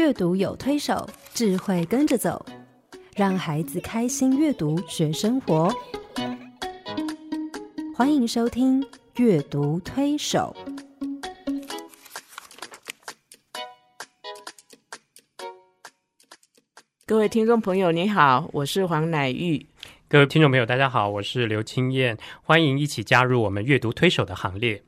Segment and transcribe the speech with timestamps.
[0.00, 2.46] 阅读有推手，智慧跟着走，
[3.14, 5.70] 让孩子开心阅读学生活。
[7.94, 8.80] 欢迎收听
[9.16, 10.56] 《阅读推手》。
[17.04, 19.66] 各位听众朋友，你好，我是黄乃玉。
[20.08, 24.82] 各位听众朋友，大家好，我是刘青燕，欢迎一起加入我们阅读推手的行列。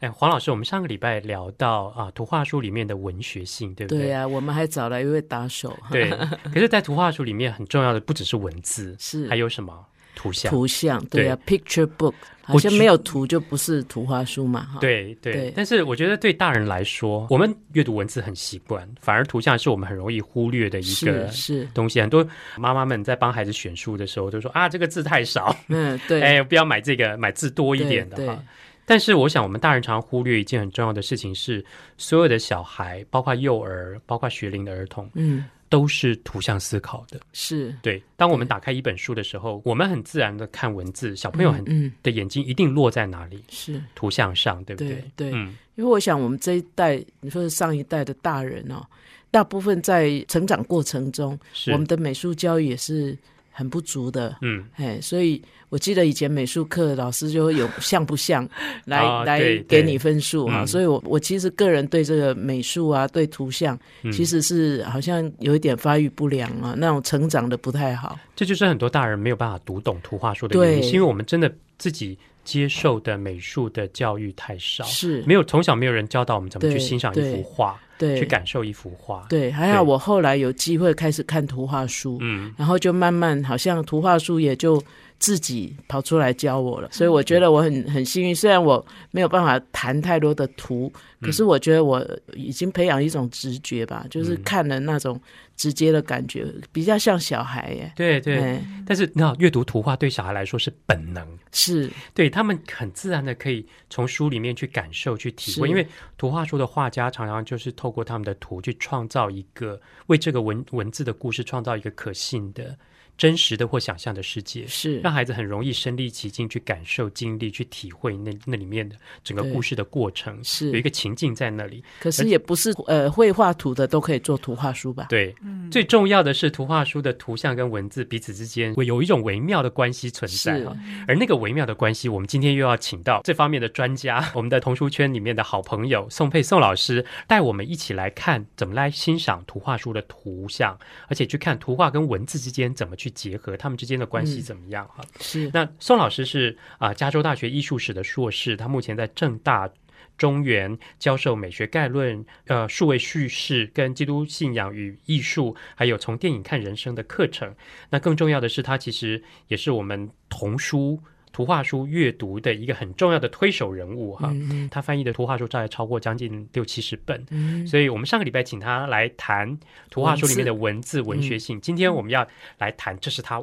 [0.00, 4.02] 哎，黄老师，我们上个礼拜聊到啊，图画书里面的文学性，对不对？
[4.04, 5.76] 对呀，我们还找了一位打手。
[5.90, 6.10] 对，
[6.52, 9.86] 可是，在图画书里面很重要的不只是文字，是还有什么？
[10.16, 12.12] 图像，图像，对啊，picture book，
[12.42, 14.78] 好像没有图就不是图画书嘛，哈。
[14.78, 15.50] 对对。
[15.56, 22.02] 但是我觉得对大人来说，我们阅读文字很习惯，反而图像是我们很容易忽略的一个是东西。
[22.02, 22.26] 很多
[22.58, 28.42] 妈妈们在帮孩子选书的时候，都说啊，这个字太少，嗯，对， 哎，不要买这个，买字多一点的哈。
[28.90, 31.64] 但是我想，我们大人常常忽略一件很重要的事情是，
[31.96, 35.44] 所有的小孩，包括幼儿，包括学龄的儿童，嗯。
[35.68, 38.02] 都是图像思考的，是对。
[38.16, 41.64] 当我们打开一本书的时候，我们很自然的看文字，小朋友很
[42.02, 43.44] 的眼睛一定落在哪里？
[43.48, 45.04] 是图像上，对不对？
[45.14, 45.56] 对，嗯。
[45.76, 48.84] 因为我想，我们这一代，你说是上一代的大人哦，
[49.30, 53.16] 大部分在成长过程中，我们的美术教育也是。
[53.60, 58.48] 很不足的，嗯，哎，所以我记得以前美术课老师就会有 像不像
[58.86, 63.78] 来来给你分数哈，所以我我其实个人对这个美术啊，对图像
[64.10, 68.18] 其实是好像有一点发育不良啊，那种成长的不太好。
[68.34, 77.78] 这就是很多大人没有办法读懂图画书的原因，是因为我们真的自己接受的美术的教育太少，是没有从小没有人教导我们怎么去欣赏一幅画。
[78.00, 79.26] 对，去感受一幅画。
[79.28, 84.82] 对，还好我后来有机会开始看图画书，嗯，然后就慢慢好像图画书也就
[85.18, 86.88] 自己跑出来教我了。
[86.90, 90.90] 所以我觉得我很很幸运，虽然我没有办法谈太多的图，
[91.20, 95.20] 可是我觉得我已经培养一种直觉吧，就是看了那种。
[95.56, 101.22] 直接的感觉比较像小孩耶，对对，但是那阅读图画对小孩来说是本能，
[101.52, 101.90] 是。
[102.14, 105.86] 对他们很自然的可以从书里面去感受、去体会，因为
[106.16, 112.76] 图画书的画家常常就是透过他们的图去创造一个为这个文文字的故事创造一个可信的。
[113.20, 121.84] 真实的或想象的世界，是让孩子很容易身临其境去感受、经历、去体会那那里面的整个故事的过程，是有一个情境在那里。
[122.00, 125.04] 可是也不是呃，绘画图的都可以做图画书吧？
[125.10, 125.34] 对，
[125.70, 130.74] 最重要的是图画书的图像跟文字彼此之间会有一种微妙的关系存在啊
[131.06, 143.09] 而那个微妙的关系，我们今天又要请到这方面的专家，我们的童书圈里面的好朋友宋佩宋老师，带我们一起来看怎么来欣赏图画书的图像，而且去看图画跟文字之间怎么去。
[143.10, 144.86] 结合他们之间的关系怎么样？
[144.88, 145.50] 哈，是。
[145.52, 149.70] 那宋老师是啊，加州大学艺术史的硕士，他目前在正大
[150.16, 157.54] 中原教授美学概论、呃，数位叙事跟基督信仰与艺术，还有从电影看人生的课程。
[157.90, 161.00] 那更重要的是，他其实也是我们童书。
[161.32, 164.32] 图画书阅读的一个很重要的推手人物哈，
[164.70, 167.24] 他翻译的图画书大概超过将近六七十本，
[167.66, 169.58] 所以我们上个礼拜请他来谈
[169.90, 172.26] 图画书里面的文字文学性，今天我们要
[172.58, 173.42] 来谈，这是他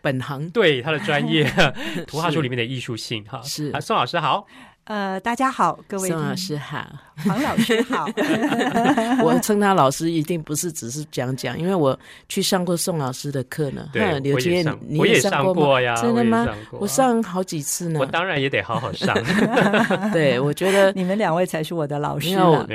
[0.00, 0.48] 本行。
[0.50, 1.44] 对他的专业，
[2.06, 3.42] 图画书里面的艺术性哈。
[3.42, 3.72] 是。
[3.80, 4.46] 宋老师好。
[4.84, 6.86] 呃，大家好，各位宋老师好，
[7.24, 8.06] 黄老师好。
[9.24, 13.88] 我称他老师，一定不是只是讲讲，因为我去上过宋老师的课呢。
[13.92, 15.94] 对，刘杰，你也上过呀？
[16.00, 16.46] 真的吗？
[16.72, 17.98] 我上好几次呢。
[18.00, 19.16] 我当然也得好好上。
[20.12, 22.28] 对，我觉得你们两位才是我的老师。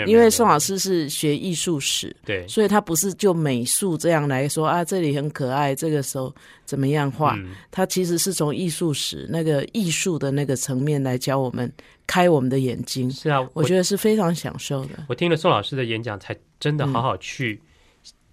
[0.08, 6.34] 因为宋老师是学艺术史，对，所以他不是就美术这样来说啊，这里很可爱，这个时候
[6.66, 7.38] 怎么样画？
[7.70, 11.72] 他其实是从艺术史那个艺术的那个层面来教我们。
[12.08, 15.06] 开我们的眼睛是啊，我觉得是非常享受的。
[15.10, 17.62] 我听了宋老师的演讲，才真的好好去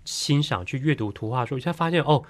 [0.04, 2.22] 欣赏、去阅读图画书，才发现哦。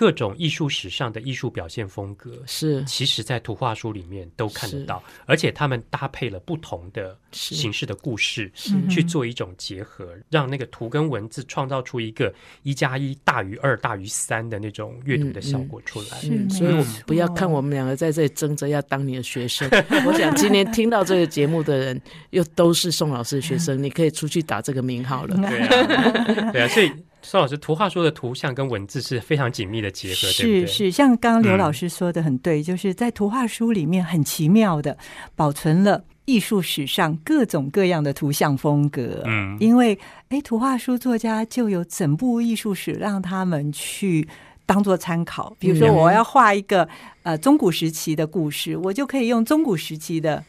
[0.00, 8.50] 各种艺术史上的艺术表现风格是，其实，在图画书里面都看得到，而且他们搭配了不同的形式的故事，
[8.88, 12.32] 去做一种结合，让那个图跟文字创造出一个
[12.62, 16.18] 一加一大于二大于三的那种阅读的效果出来。
[16.48, 19.68] 所以，我们不要看我们两个在这里争着要当你的学生。
[20.08, 25.36] 我想今天听到这个节目的人，又都是宋老师的学生，你可以出去打这个名号了。
[25.46, 26.90] 对啊，对啊，所以。
[27.22, 34.96] 宋老师，图画书的图像跟文字是非常紧密的结合，是是，像刚刚刘老师说的很对，就是在图画书里面很奇妙的
[35.36, 39.22] 保存了艺术史上各种各样的图像风格。
[39.26, 39.98] 嗯，因为
[40.30, 44.26] 哎，图画书作家就有整部艺术史让他们去
[44.64, 45.54] 当做参考。
[45.58, 46.88] 比如说，我要画一个
[47.22, 50.42] 呃中古时期的故事，我就可以用中古时期的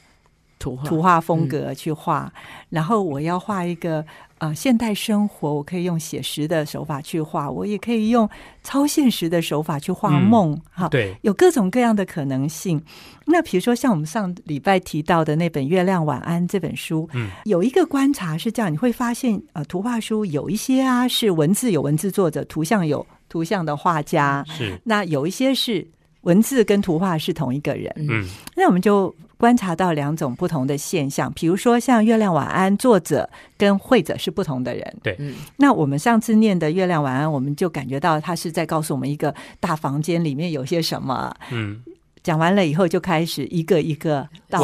[0.57, 2.31] 图图画风格去画。
[2.69, 4.05] 然后我要画一个。
[4.41, 8.27] 呃现代生活，我可以用写实的手法去画，我也可以用
[8.63, 12.81] 超现实的手法去画梦，哈，对，有各种各样的可能性。
[13.25, 25.87] 那比如说像我们上礼拜提到的那本《月亮晚安》这本书，嗯，有一个观察是这样，你会发现，呃，图画书有一些啊是文字有文字作者，图像有图像的画家，是那有一些是
[26.21, 29.13] 文字跟图画是同一个人，嗯，那我们就。
[29.41, 33.27] 观察到两种不同的现象，比如说像《月亮晚安》，作者
[33.57, 34.97] 跟绘者是不同的人。
[35.01, 35.17] 对，
[35.57, 41.35] 那我们上次念的《月亮晚安》，我们就感觉到他是在告诉我们一个大房间里面有些什么。
[41.49, 41.81] 嗯，
[42.21, 44.61] 讲完了以后就开始一个一个到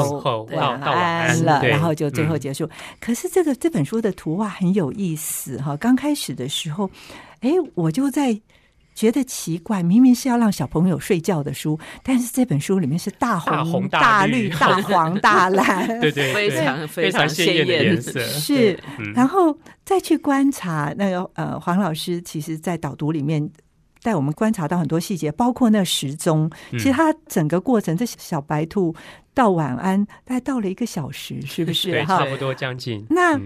[0.51, 2.69] 晚安了，然后就最后结束。
[2.99, 6.87] 可是这个这本书的图画很有意思哈，刚开始的时候，
[7.39, 8.39] 哎，我就在。
[8.97, 18.19] 觉得奇怪，明明是要让小朋友睡觉的书，但是这本书里面是大红、大绿、大黄、大蓝， 对对，非常非常鲜艳的颜色。
[18.21, 18.75] 是，
[19.13, 19.55] 然后
[19.85, 23.47] 再去观察那个呃，黄老师其实在导读里面
[24.01, 28.95] 带我们观察到很多细节，包括那时钟，其实它整个过程，这小白兔
[29.35, 31.91] 到晚安大概到了一个小时，是不是？
[31.91, 33.05] 对差不多将近。
[33.11, 33.39] 那。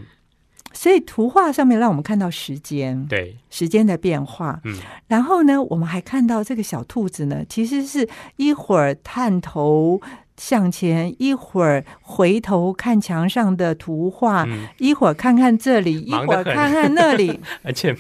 [0.74, 4.60] 所以图画上面让我们看到时间，对时间的变化。
[4.64, 8.08] 嗯，然后呢，我们还看到这个小兔子呢，其实是
[8.38, 10.00] 一会儿探头
[10.38, 14.48] 向前，一会儿回头看墙上的图画，
[14.80, 17.96] 一会儿看看这里，一会儿看看那里， 而且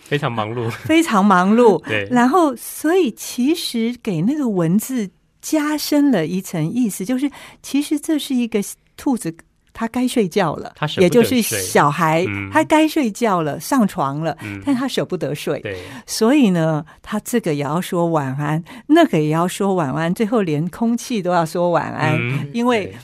[0.00, 1.80] 非常忙碌， 非常忙碌。
[1.86, 5.08] 对，然后所以其实给那个文字
[5.40, 7.30] 加深了一层意思，就是
[7.62, 8.60] 其实这是一个
[8.96, 9.34] 兔子。
[9.72, 15.62] 他该睡觉了，也就是小孩，他该睡觉了，上床了，但他舍不得睡，
[16.06, 22.18] 所以呢，他这个也要说晚安，那个也要说晚安，最后连空气都要说晚安，
[22.52, 22.94] 因为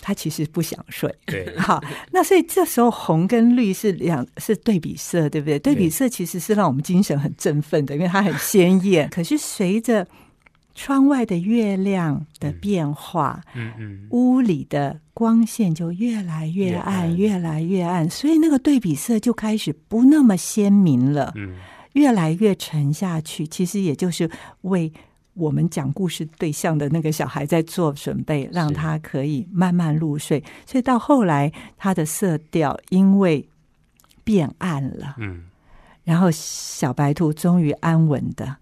[0.00, 1.12] 他其实不想睡。
[1.26, 5.58] 对， 好，那所以这时候红跟绿是两是对比色，对不对？
[5.58, 9.08] 对比色其实是让我们精神很振奋的，因为它很鲜艳。
[9.10, 10.06] 可是随着
[10.74, 21.56] 窗外的月亮的变化，嗯嗯，屋里的光线就越来越暗，越来越暗，所以那个对比色就开始不那么鲜明了，嗯，
[21.92, 23.46] 越来越沉下去。
[23.46, 24.30] 其实也就是
[24.62, 24.92] 为
[25.34, 30.42] 我们讲故事对象的那个小孩在做准备，让他可以慢慢入睡。
[30.66, 33.46] 所以到后来，他的色调因为
[34.24, 35.44] 变暗了，嗯，
[36.04, 38.56] 然后小白兔终于安稳的，嗯，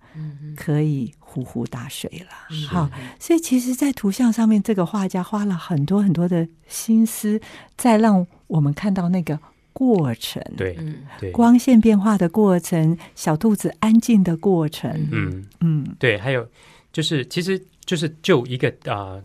[0.57, 1.13] 可以。
[1.33, 2.91] 呼呼大睡了，好，
[3.21, 7.41] 所以其实，在图像上面，这个画家花了很多很多的心思，
[7.77, 9.39] 在让我们看到那个
[9.73, 10.77] 过程，对，
[11.21, 15.47] 对，光线变化的过程，小兔子安静的过程，嗯。
[15.61, 16.45] 嗯，对，还有
[16.93, 19.23] 就是，其实就是就一个啊。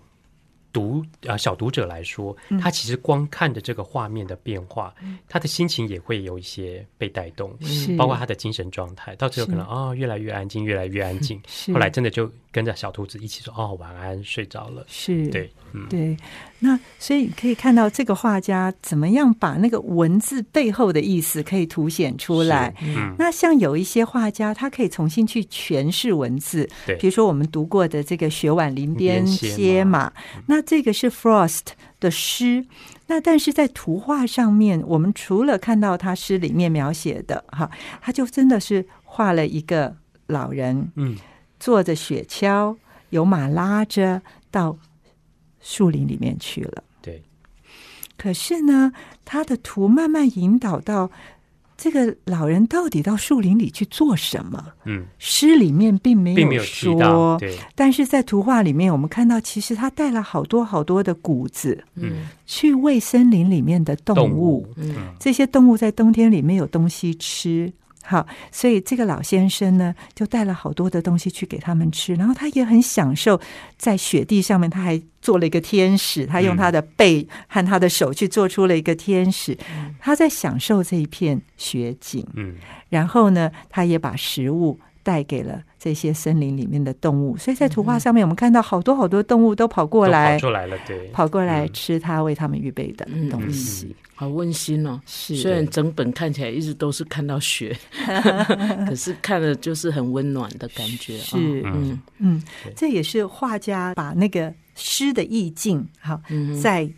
[0.75, 4.93] 读啊，小读者来说，他其实光看着这个画面的变化，
[5.29, 7.57] 他的心情也会有一些被带动，
[7.97, 11.41] 包括他的精神状态，到最后可能啊，越来越安静，越来越安静，
[11.73, 14.85] 后来真的就跟着小兔子一起说哦，晚安，睡着了。
[14.87, 15.51] 是，对，
[15.89, 16.15] 对。
[16.59, 22.73] 那所以可以看到这个画家怎么样把那个文字背后的意思可以凸显出来。
[23.19, 30.13] 那像有一些画家，他可以重新去诠释文字，对，比如说我们读过的这个雪晚林边歇嘛，
[30.45, 31.65] 那这个是 Frost
[31.99, 32.65] 的诗。
[33.07, 37.69] 那但是在图画上面，我们除了看到他诗里面描写的哈，
[38.01, 39.93] 他就真的是画了一个
[40.27, 41.17] 老人，嗯，
[41.59, 42.75] 坐着雪橇，
[43.09, 44.77] 有马拉着到。
[45.67, 46.83] 树林里面去了。
[47.01, 47.23] 对，
[48.15, 48.93] 可是呢，
[49.25, 51.09] 他的图慢慢引导到
[51.75, 54.63] 这个老人到底到树林里去做什么？
[54.83, 67.73] 嗯，诗里面并没有说，对，但是在图画里面，我们看到其实他带了好多好多的谷子，嗯，去喂森林里面的动物，嗯，这些动物在冬天里面有东西吃。
[68.07, 73.41] 好，所以这个老先生呢，就带了好多的东西去给他们吃，然后他也很享受
[73.77, 79.57] 在雪地上面，他还做了一个天使，他用他的背和他的手去做出了一个天使，
[79.99, 82.23] 他在享受这一片雪景。
[82.35, 82.55] 嗯，
[82.89, 93.95] 然后呢，他也把食物带给了这些森林里面的动物，所以在图画上面，我们看到好多好多动物都跑过来，跑出来了，对，跑过来吃它为他们预备的东西。
[94.15, 94.99] 好温馨哦！
[95.05, 97.77] 是，虽然整本看起来一直都是看到雪，
[98.87, 101.17] 可是看了就是很温暖的感觉。
[101.19, 102.43] 是，嗯嗯，
[102.75, 106.19] 这也是画家把那个诗的意境，好，
[106.63, 106.89] 再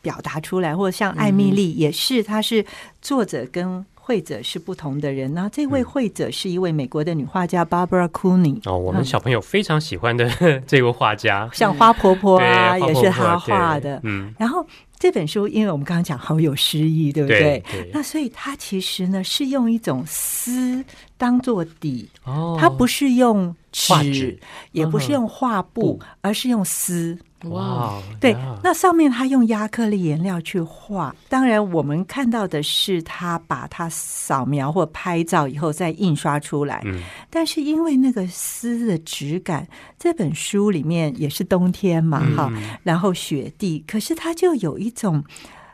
[0.00, 0.74] 表达出来。
[0.74, 2.64] 或者像艾米丽，也是，他是
[3.02, 3.84] 作者跟。
[4.10, 5.32] 绘者是不同的人。
[5.32, 10.28] 那这位会者是一位美国的女画家 Barbara Cooney 哦，我们小朋友非常喜欢的
[10.66, 14.00] 这位画家，像花婆婆啊，也是她画的。
[14.02, 14.66] 嗯，然后
[14.98, 17.62] 这本书，因为我们刚刚讲好有诗意，对不对？
[17.92, 20.84] 那所以它其实呢是用一种丝
[21.16, 24.36] 当做底，哦，它不是用纸，
[24.72, 27.16] 也不是用画布，而是用丝。
[27.44, 36.82] 哇，对，那上面他用亚克力颜料去画，当然我们看到的是他把它扫描或拍照以后再印刷出来。
[36.84, 39.66] 嗯，但是因为那个丝的质感，
[39.98, 45.24] 这本书里面也是冬天嘛，哈，然后雪地，可是它就有一种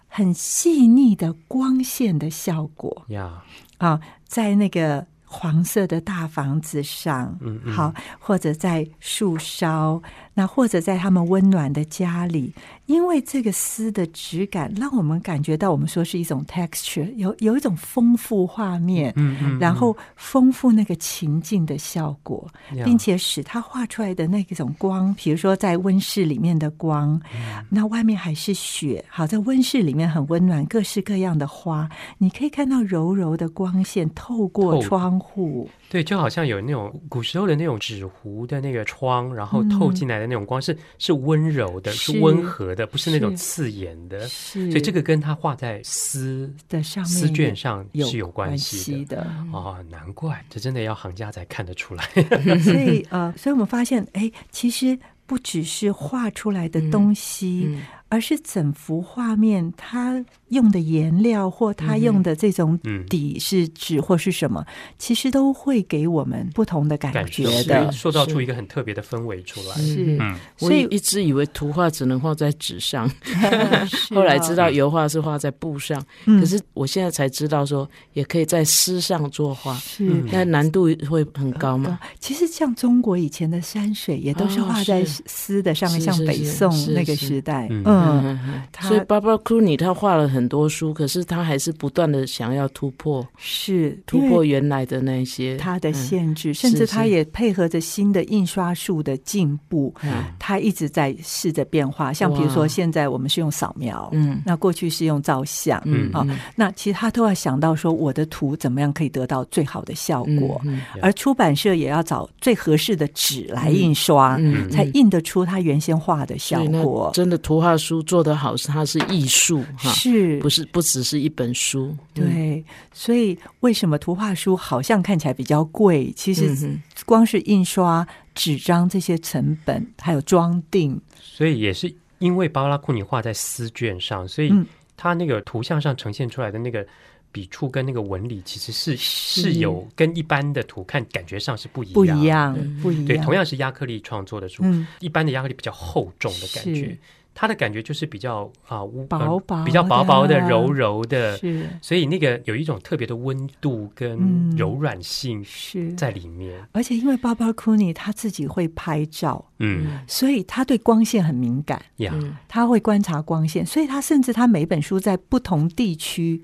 [0.06, 3.42] 很细腻的光线的效果呀，
[3.78, 5.06] 啊，在那个。
[5.38, 10.00] 黄色的大房子上，嗯，好，或者在树梢，
[10.32, 12.50] 那或者在他们温暖的家里，
[12.86, 22.48] 因为这个丝的质感，让我们感觉到我们说是一种 texture，有有一种丰富画面，嗯嗯，然后丰富那个情境的效果，
[22.82, 27.20] 并且使它画出来的那种光，比如说在温室里面的光，
[27.68, 35.20] 那外面还是雪，好，在温室里面很温暖，各式各样的花，你可以看到柔柔的光线透过窗。
[35.26, 44.26] 户对，就好像有那种古时候的那种纸糊的那个窗，然后透进来的那种光是是温柔的，是温和的，不是那种刺眼的。
[44.28, 52.04] 所以这个跟他画在丝的上面丝卷上是有关系的啊，难怪这真的要行家才看得出来。
[52.62, 57.76] 所以呃，所以我们发现，哎，其实不只是画出来的东西。
[58.08, 64.64] 而是整幅画面，它用的颜料或他用的这种底是纸或是什么，
[64.98, 69.74] 其实都会给我们不同的感觉的，塑造出一个很特别的氛围出来。
[69.76, 70.18] 是，
[70.56, 73.10] 所以一直以为图画只能画在纸上，
[74.14, 76.00] 后来知道油画是画在布上。
[76.24, 81.98] 可是我现在才知道，说也可以在诗上作画，是，但难度会很高吗？
[82.20, 87.84] 其实像中国以前的山水，也都是画在诗的上面，像北宋那个时代，嗯。
[87.86, 99.94] 嗯，所以 Barbara Cooney 他画了很多书，可是他还是不断的想要突破，是突破原来的那些他的限制，甚至他也配合着新的印刷术的进步，
[100.38, 102.12] 他一直在试着变化。
[102.12, 110.60] 像比如说，现在我们是用扫描，嗯，那过去是用照相，嗯，啊，那其实他都要想到说，我的图怎么样可以得到最好的效果，
[111.00, 114.38] 而出版社也要找最合适的纸来印刷，
[114.70, 117.10] 才印得出他原先画的效果。
[117.14, 117.74] 真的图画。
[117.76, 121.96] 书做得好是它是艺术哈，是不是不只是一本书？
[122.12, 126.12] 对，所以为什么图画书好像看起来比较贵？
[126.12, 134.52] 其实光是印刷纸张这些成本，还有装订，所以也是因为巴拉库尼画在丝卷上，所以
[134.96, 136.86] 它那个图像上呈现出来的那个
[137.30, 143.04] 笔触跟那个纹理，其实是是有跟一般的图看感觉上是不一样，不一样，不一样。
[143.04, 144.64] 对，同样是亚克力创作的书，
[145.00, 146.96] 一般的亚克力比较厚重的感觉。
[147.38, 155.92] 它的感觉就是比较啊，薄薄，比较薄薄的、柔柔的，是，所以那个有一种特别的温度跟柔软性是。
[155.92, 156.58] 在里面。
[156.72, 161.82] 而且因为 Barbara Cooney 他自己会拍照，嗯，所以他对光线很敏感。
[161.96, 162.14] 呀，
[162.48, 166.42] 他会观察光线，所以他甚至他每本书在不同地区。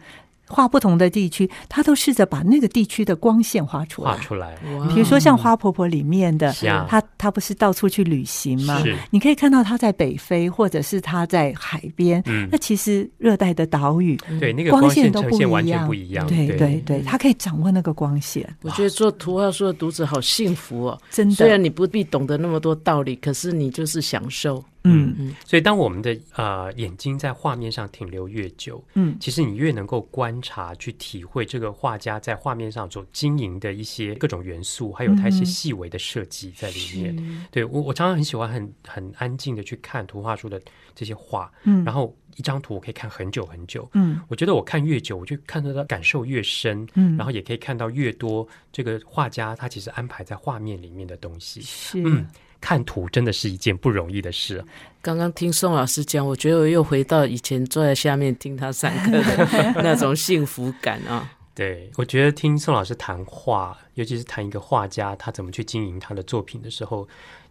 [0.52, 4.12] 画不同的地区，他都试着把那个地区的光线画出来。
[4.12, 4.54] 画出来，
[4.92, 6.52] 比如说像《花婆婆》里面的，
[6.86, 8.82] 他他不是到处去旅行吗？
[9.10, 12.22] 你可以看到他在北非，或者是他在海边。
[12.50, 16.26] 那其实热带的岛屿，对那个光线都不一样，不一样。
[16.26, 18.46] 对对对，他可以掌握那个光线。
[18.60, 21.34] 我觉得做图画书的读者好幸福哦，真的。
[21.34, 24.62] 虽然你不必懂得那么多道理，可是你就是享受。
[24.84, 25.14] 嗯。
[25.18, 37.46] 嗯，所以当我们的呃眼睛在画面上停留越久，嗯，其实你越能够观察、去体会这个画家在画面上所经营的一些各种元素，还有他一些细微的设计在里面。
[37.50, 40.60] 对我，我常常很喜欢很很安静的去看图画书的
[40.94, 52.02] 这些画，嗯，然后一张图我可以看很久很久，嗯，我觉得我看越久，我就看到的感受越深，嗯，然后也可以看到越多这个画家他其实安排在画面里面的东西，是。
[52.02, 52.26] 嗯。
[52.62, 54.64] 看图真的是一件不容易的事。
[55.02, 61.32] 刚刚听宋老师讲，我觉得我又回到以前坐在下面听他上课的那种幸福感啊！
[61.54, 67.06] 对，我觉得听宋老师谈话，尤其是谈一个画家他怎么去经营他的作品的时候，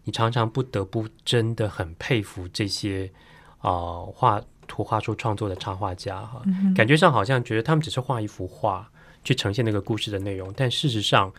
[0.06, 3.12] 你常常不得不真的很佩服这些
[3.60, 6.42] 啊画图画书创作的插画家哈。
[6.74, 8.90] 感觉上好像觉得他们只是画一幅画
[9.26, 11.32] 去呈现那个故事的内容，但事实上。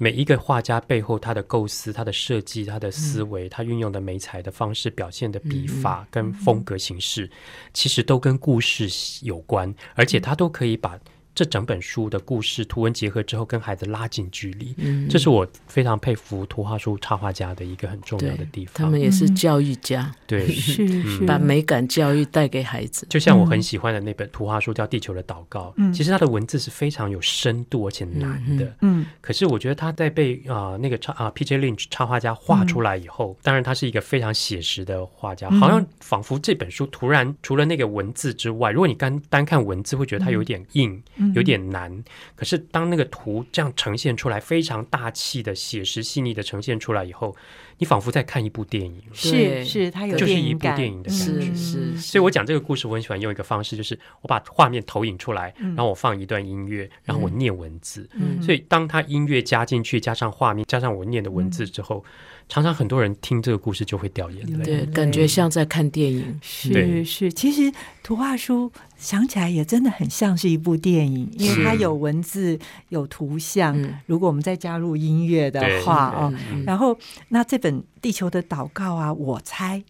[0.00, 7.28] 每一个画家背后，他的构思、他的设计、他的思维、他运用的美彩的方式、表现的笔法跟风格形式，
[7.74, 8.88] 其实都跟故事
[9.22, 10.96] 有关，而且他都可以把
[11.38, 14.74] 这整本书的故事图文结合之后，跟孩子拉近距离。
[14.76, 18.74] 嗯，这是我非常佩服图画书插画家的一个很重要的地方。
[18.74, 23.06] 他们也是教育家，对， 是是把美感教育带给孩子。
[23.08, 28.74] 就像我很喜欢的那本图画书叫《地球的祷告》，嗯，其实它的文字是非常有深度而且难的。
[28.80, 31.56] 嗯，可是我觉得他在被啊那个插啊 P.J.
[31.58, 41.00] Lynch 插画家画出来以后，当然他是一个非常写实的画家，好像仿佛这本书突然除了那个文字之外，如果你单单看文字，会觉得它有点硬，
[41.34, 42.04] 有点难。
[42.34, 47.34] 可是当那个图这样呈现出来，非常大气的写实细腻的呈现出来以后。
[47.80, 51.96] 你仿佛在看一部电影，是是，它有就是一部电影的感觉，是。
[51.96, 58.10] 所以我讲这个故事，我很喜欢用一个方式，就是我把画面投影出来，然后我放一段音乐，然后我念文字。
[58.14, 62.04] 嗯所以当它音乐加进去，加上画面，加上我念的文字之后。
[62.48, 66.38] 常常很多人听这个故事就会掉眼泪，对，感觉像在看电影。
[66.40, 67.70] 是是，其实
[68.02, 72.58] 图画书想起来也真的很像是一部电影，因为它有文字、
[72.90, 73.74] 有图像。
[74.06, 76.34] 如果我们再加入音乐的话哦，
[76.66, 79.82] 然后那这本《地球的祷告》啊，我猜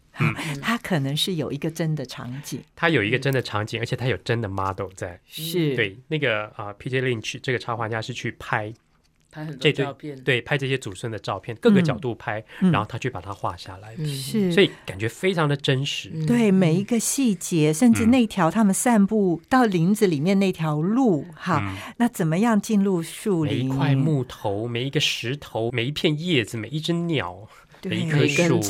[0.60, 5.18] 它可能是有一个真的场景，它有一个真的场景，而且它有真的 model 在。
[5.26, 7.00] 是对那个啊，P.J.
[7.02, 8.72] Lynch 这个插画家是去拍。
[9.38, 16.10] 拍很多照片，对，拍这些祖孙的照片，各个角度拍，然后他去把它画下来，是，所以感觉非常的真实。
[16.26, 23.58] 对，每一个细节，甚至那条他们散步到林子里面那条路，哈，那怎么样进入树林？
[23.58, 27.48] 每一块木头，每一个石头，每一片叶子，每一只鸟。
[27.84, 28.60] 一棵树，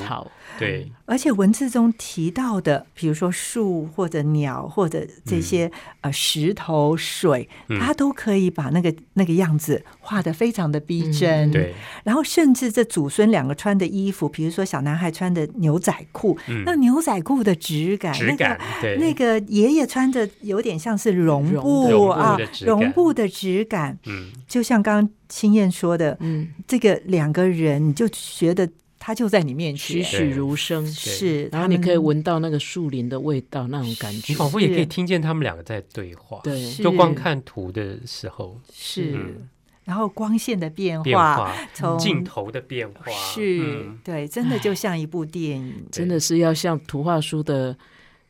[0.58, 7.48] 对，而且文字中提到的，比如说树或者鸟或者这些呃石头、水，
[7.80, 11.50] 它都可以把那个那个样子画的非常的逼真。
[11.52, 11.72] 对，
[12.02, 16.36] 然后甚至这祖孙两个穿的衣服，比如说小男孩穿的牛仔裤，
[16.66, 28.68] 那牛仔裤的质感，质感，对，那个爷爷穿着有点像是绒布啊，绒布的质感，嗯，就像刚刚青燕说的，嗯，这个两个人你就觉得。
[29.08, 36.40] 他就在你面前，栩栩如生，是，然后你可以闻到那个树林的味道，那种感觉，你仿佛也可以听见他们两个在对话。
[36.44, 39.40] 对，就光看图的时候，是，
[39.84, 47.75] 然后光线的变化，从镜头的变化，是对，真的就像一部电影，真的是要向图画书的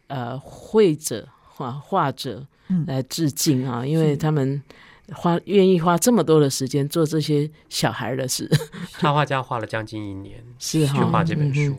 [0.07, 2.47] 呃绘者画画者
[2.87, 4.63] 来致敬啊，因为他们。
[5.13, 8.51] 花愿意花这么多的时间做这些小孩的事，
[8.99, 11.75] 插画家花了将近一年 是去画这本书，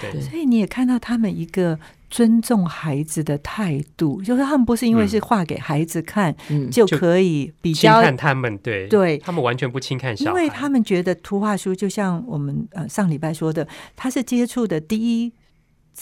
[0.00, 1.78] 对，所以你也看到他们一个
[2.10, 6.34] 尊重孩子的态度，就是他们不是因为是画给孩子看
[6.70, 9.18] 就可以比较看他们，对，对。
[9.18, 15.32] 他们完全不轻看小孩，因为他们觉得图画书就像我们呃上礼拜说的，他是接触的第一。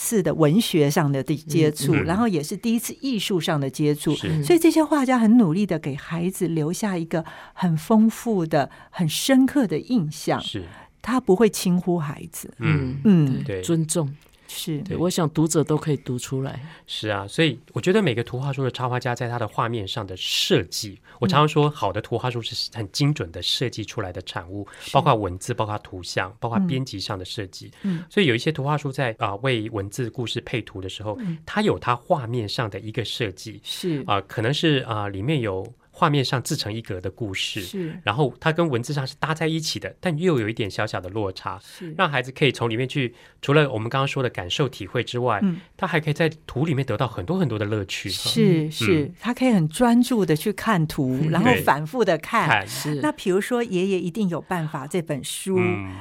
[0.02, 10.40] 次的文学上的接触，然后也是第一次艺术上的接触，所以这些画家很努力的给孩子留下一个很丰富的、很深刻的印象。
[10.40, 10.64] 是，
[11.02, 12.98] 他不会轻忽孩子，嗯。
[13.04, 14.10] 嗯，对，尊重。
[14.50, 14.78] 是。
[14.80, 16.60] 对，我想读者都可以读出来。
[16.86, 27.70] 是啊，所以我觉得每个图画书的插画家在他的画面上的设计，我常常说，好的图画书是很精准的设计出来的产物，包括文字，包括图像，包括编辑上的设计。
[27.82, 34.02] 嗯，所以有一些图画书在啊为文字故事配图的时候，它有它画面上的一个设计，是。
[34.06, 35.72] 啊，可能是啊里面有。
[36.00, 52.94] 画面上自成一格的故事，是，然后它跟文字上是搭在一起的，但又有一点小小的落差，是，让孩子可以从里面去，除了我们刚刚说的感受体会之外，嗯，他还可以在图里面得到很多很多的乐趣，是是，他可以很专注的去看图，然后反复的看，是。
[53.02, 55.58] 那比如说爷爷一定有办法这本书，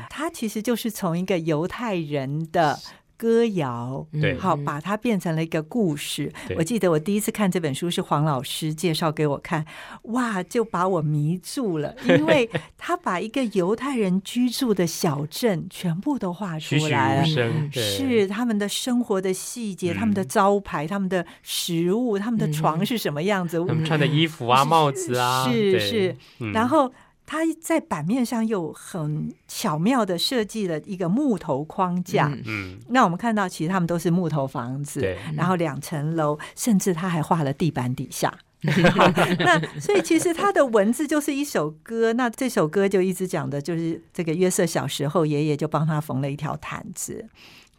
[0.10, 2.80] 它其实就是从一个犹太人的。
[3.20, 6.32] 歌谣，对，好，把它变成了一个故事。
[6.56, 9.66] 我记得我第一次看这本书是黄老师介绍给我看，
[10.04, 17.20] 哇，就把我迷住了， 因为他把一个犹太人居住的小镇全部都画出来。
[17.20, 17.26] 了，
[17.74, 26.16] 是他们的生活的细节，他们的招牌，他们的食物，他们的床是什么样子，他们穿的衣服啊，帽子啊，是是，
[26.54, 26.90] 然后。
[27.30, 38.34] 他在版面上又很巧妙的设计了一个木头框架，嗯，那我们看到其实他们都是木头房子，对，然后两层楼，甚至他还画了地板底下。
[38.64, 47.30] 那所以其实他的文字就是一首歌，那这首歌就一直讲的就是这个约瑟小时候，爷爷就帮他缝了一条毯子。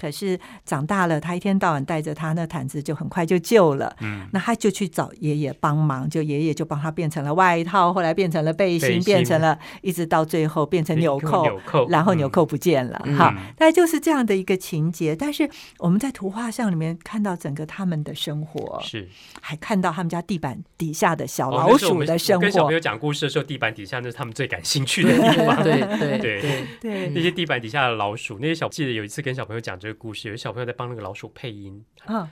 [0.00, 3.94] 可是长大了，他一天到晚带着他那毯子，就很快就旧了。
[4.00, 12.98] 嗯，那他就去找爷爷帮忙，就爷爷就帮他变成了外套，后来变成了背心，变成了，一直到最后变成纽扣，纽扣然后纽扣不见了。
[13.18, 15.14] 哈，大概就是这样的一个情节。
[15.14, 19.06] 但是我们在图画上里面看到整个他们的生活，是
[19.42, 22.42] 还看到他们家地板底下的小老鼠的生活。
[22.42, 25.62] 跟小朋友讲故事的时候，地板底下那是他们最感兴趣的地方。
[25.62, 32.28] 对 对对对，那些地板底下的老鼠，那些小记得有一次跟小朋友讲这个故事，有小朋友在帮那个老鼠配音，嗯，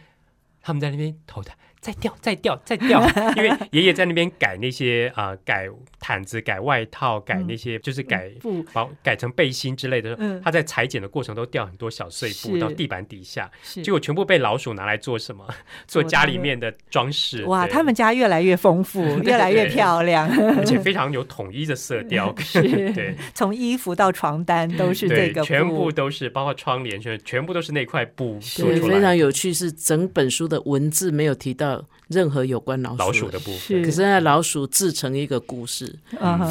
[0.63, 1.51] 他们在那边投的。
[1.81, 3.01] 再掉，再掉，再掉，
[3.37, 5.69] 因为爷爷在那边改那些啊，改
[6.01, 8.65] 毯子、改外套、改那些，就是改布，
[9.03, 10.17] 改成背心之类的。
[10.19, 13.51] 嗯，他在裁剪的过程都掉很多小碎布到地板底下，
[13.83, 15.47] 结果全部被老鼠拿来做什么？
[15.87, 17.45] 做家里面的装饰。
[17.45, 22.35] 哇，他们家越来越丰富， 越来越漂亮， 而且非常有统一的色调。
[22.39, 22.61] 是，
[22.93, 28.39] 对，从衣服到床单都是这个，全部都是，包括窗帘，全全部都是那块布。
[28.57, 31.68] 对，非常有趣，是整本书的文字没有提到。
[32.09, 35.95] 任何有关老老鼠的部分，可是那老鼠制成一个故事，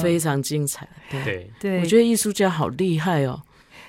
[0.02, 0.88] 非常精彩。
[1.10, 1.50] 对。
[1.60, 3.42] 对，我觉得艺术家好厉害哦，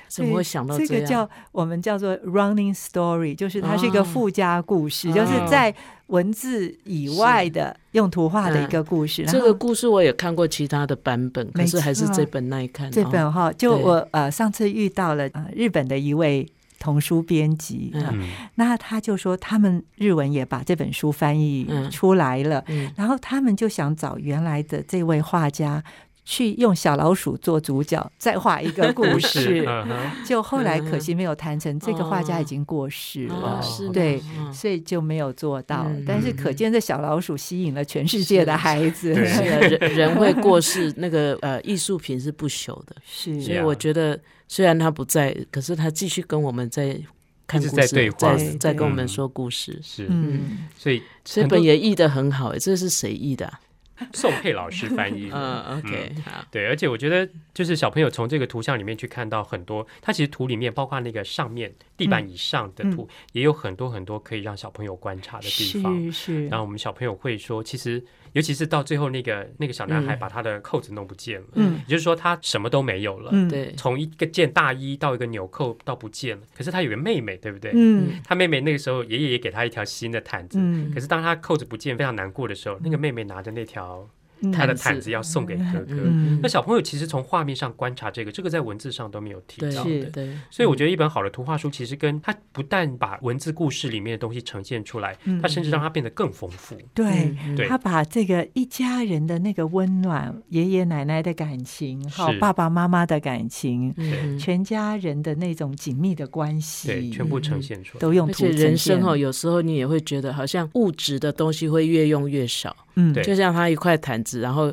[0.08, 5.74] 怎么会想到这个叫我们叫做 running story，就是它是一个附加故事，就是在
[6.06, 9.26] 文字以外的用图画的一个故事。
[9.26, 12.90] 这个故事我也看过其他的版本，可是还是这本耐看。
[12.90, 16.48] 这本哈，就我呃上次遇到了呃日本的一位。
[16.78, 18.14] 童书编辑啊，
[18.54, 22.64] 那他就说他们日文也把这本书翻译出来了，
[22.96, 25.82] 然后他们就想找原来的这位画家。
[26.30, 29.66] 去用小老鼠做主角，再画一个故事，
[30.26, 31.80] 就后来可惜没有谈成。
[31.80, 33.62] 这个画家已经过世了，
[33.94, 34.20] 对，
[34.52, 35.86] 所以就没有做到。
[36.06, 39.08] 但是可见这小老鼠吸引了全世界的孩子。
[39.16, 42.94] 人人会过世，那个呃艺术品是不朽的。
[43.06, 46.98] 是，所以我觉得虽然他不在，可是他继续跟我们在
[47.46, 49.78] 看故事，在在跟我们说故事。
[49.82, 52.48] 是，嗯，所以这本也译的很好。
[52.48, 53.52] 哎，这是谁译的？
[54.14, 56.14] 宋佩老师翻译， 嗯，OK，
[56.52, 66.00] 对，而且我觉得就是小朋友从这个图像里面去看到很多，它其实图里面包括那个上面地板以上的图，也有很多很多可以让小朋友观察的地方。
[66.04, 68.02] 是是，然后我们小朋友会说，其实。
[68.38, 76.42] 尤其是到最后，那个那个小男孩把他的扣子弄不见了，嗯，也就是说他什么都没有了，嗯，对，从一个件大衣到一个纽扣到不见了。
[76.56, 77.72] 可是他有个妹妹，对不对？
[77.74, 84.08] 嗯，他妹妹那个时候爷爷也给他一条新的毯子，嗯，可是当他扣子不见非常难过的时候，那个妹妹拿着那条。
[84.52, 85.94] 他的毯子要送给哥哥。
[86.40, 90.04] 那小朋友其实从画面上观察这个，这个在文字上都没有提到的。
[90.10, 96.76] 对，所以我觉得一本好的图画书，其实跟他不但把文字故事里面的东西呈现出来，他甚至让它变得更丰富。
[96.94, 97.34] 对，
[97.68, 103.94] 他把这个一家人的那个温暖，爷爷奶奶的感情，好爸爸妈妈的感情，
[104.38, 112.76] 全家人的那种紧密的关系，全部呈现出来，都用图人生哦，有时候你也会觉得，好像物质的东西会越用越少。
[113.00, 114.72] 嗯，就像他一块毯子，然后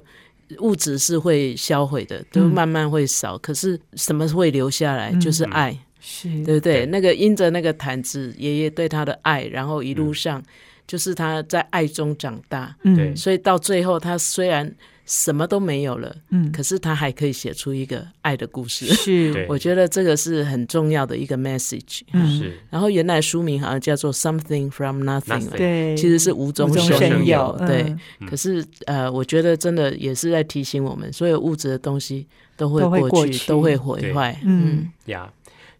[0.59, 3.37] 物质是会销毁的，都慢慢会少。
[3.37, 5.13] 可是什么会留下来？
[5.13, 6.85] 就是爱，是对不对？
[6.87, 10.43] 那个因着那个毯子，爷爷对他的爱，然后一路上
[10.85, 12.75] 就是他在爱中长大。
[12.83, 14.75] 对，所以到最后，他虽然。
[15.05, 22.01] 什么都没有了，嗯，可是他还可以写出一个爱的故事，是， 我觉得这个是很重要的一个 message，
[22.39, 22.57] 是。
[22.69, 27.95] 然后原来书名好像叫做 Something from Nothing，对，其实是无中生有，对。
[28.27, 32.25] 可是呃，我觉得真的也是在提醒我们，所有物质的东西
[32.57, 34.91] 都会过去，都会毁坏，嗯。
[35.05, 35.31] 呀。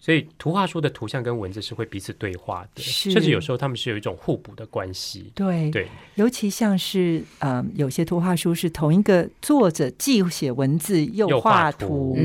[0.06, 5.32] 所以图画书的图像跟文字是会彼此对话的，甚至有时候他们是有一种互补的关系。
[5.34, 5.72] 对。
[5.72, 12.16] 对，尤其像是呃，有些图画书是同一个作者既写文字又画图，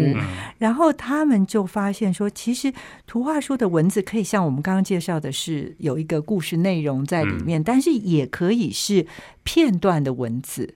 [0.59, 2.71] 然后他们就发现说，其实
[3.07, 9.07] 图画书的文字可以像我们刚刚介绍的是有一个故事内容在里面，但是也可以是
[9.43, 10.75] 片段的文字，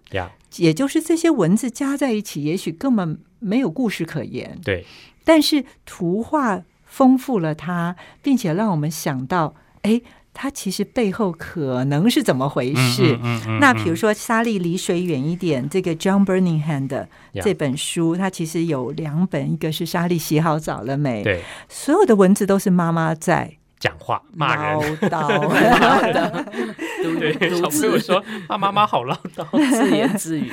[0.56, 4.58] 也就是这些文字加在一起，也许根本没有故事可言。
[4.64, 4.86] 对，
[5.22, 6.62] 但是图画。
[6.94, 10.00] 丰富了它，并且让我们想到，哎，
[10.32, 13.18] 它其实背后可能是怎么回事？
[13.58, 17.08] 那比如说，沙利离水远一点，这个 John Burningham 的
[17.42, 21.24] 这本书，它其实有两本，一个是沙利洗好澡了没？
[21.24, 23.56] 对，所有的文字都是妈妈在。
[23.80, 26.44] 讲话骂人，唠叨，
[27.04, 27.50] 对不对？
[27.50, 30.50] 小朋友说他妈妈好唠叨， 自言自语。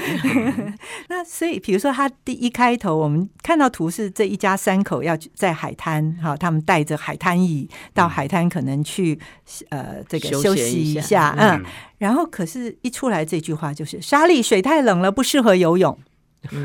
[1.08, 9.18] 那所以，比如说他第一开头，我们看到图是这一家三口要在海滩，哈，他们带着海滩椅到海滩，可能去
[9.70, 11.64] 呃这个休息一下，嗯。
[11.98, 15.98] 然后，可是一出来这句话就是：“莎莉，水太冷了，不适合游泳。”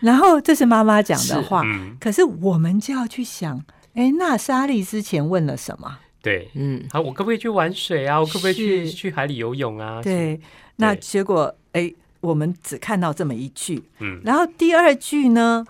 [0.00, 1.62] 然后这是妈妈讲的话，
[2.00, 3.62] 可是我们就要去想。
[3.94, 5.98] 哎，那莎莉之前问了什么？
[6.24, 8.18] 对，嗯，好，我可不可以去玩水啊？
[8.18, 10.00] 我可不可以去去海里游泳啊？
[10.02, 10.40] 对，
[10.76, 15.66] 那结果哎，我们只看到这么一句，嗯，然后第二句呢，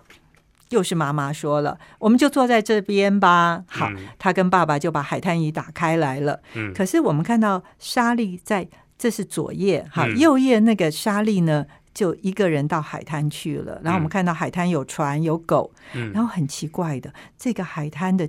[0.68, 3.64] 又是妈妈说了，我们就坐在这边吧。
[3.66, 6.38] 好，他跟爸爸就把海滩椅打开来了。
[6.54, 13.80] 嗯，可是我们看到莎莉在，这是左页，好，右页那个莎莉呢，就一个人到海滩去了。
[13.82, 18.28] 然后我们看到海滩有船有狗，嗯，然后很奇怪的，这个海滩的。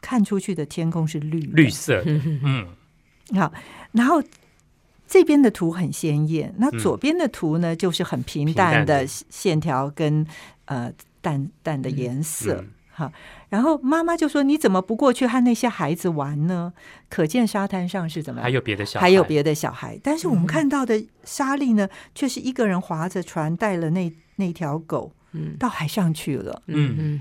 [0.00, 2.66] 看出去的天空是绿绿色， 嗯，
[3.34, 3.52] 好，
[3.92, 4.22] 然后
[5.06, 10.26] 这边的图很鲜艳，那左边的图呢，就是很平淡的线条跟
[10.66, 13.12] 呃淡淡的颜色，好，
[13.48, 16.72] 然后妈妈就说：“你怎么不过去和那些孩子玩呢？”
[17.10, 19.06] 可见沙滩上是怎么还有别的小孩。
[19.06, 27.20] 还有别的小孩，但是我们看到的莎莉呢，却是一个人划着船，带了那那条狗，嗯，到海上去了，嗯嗯。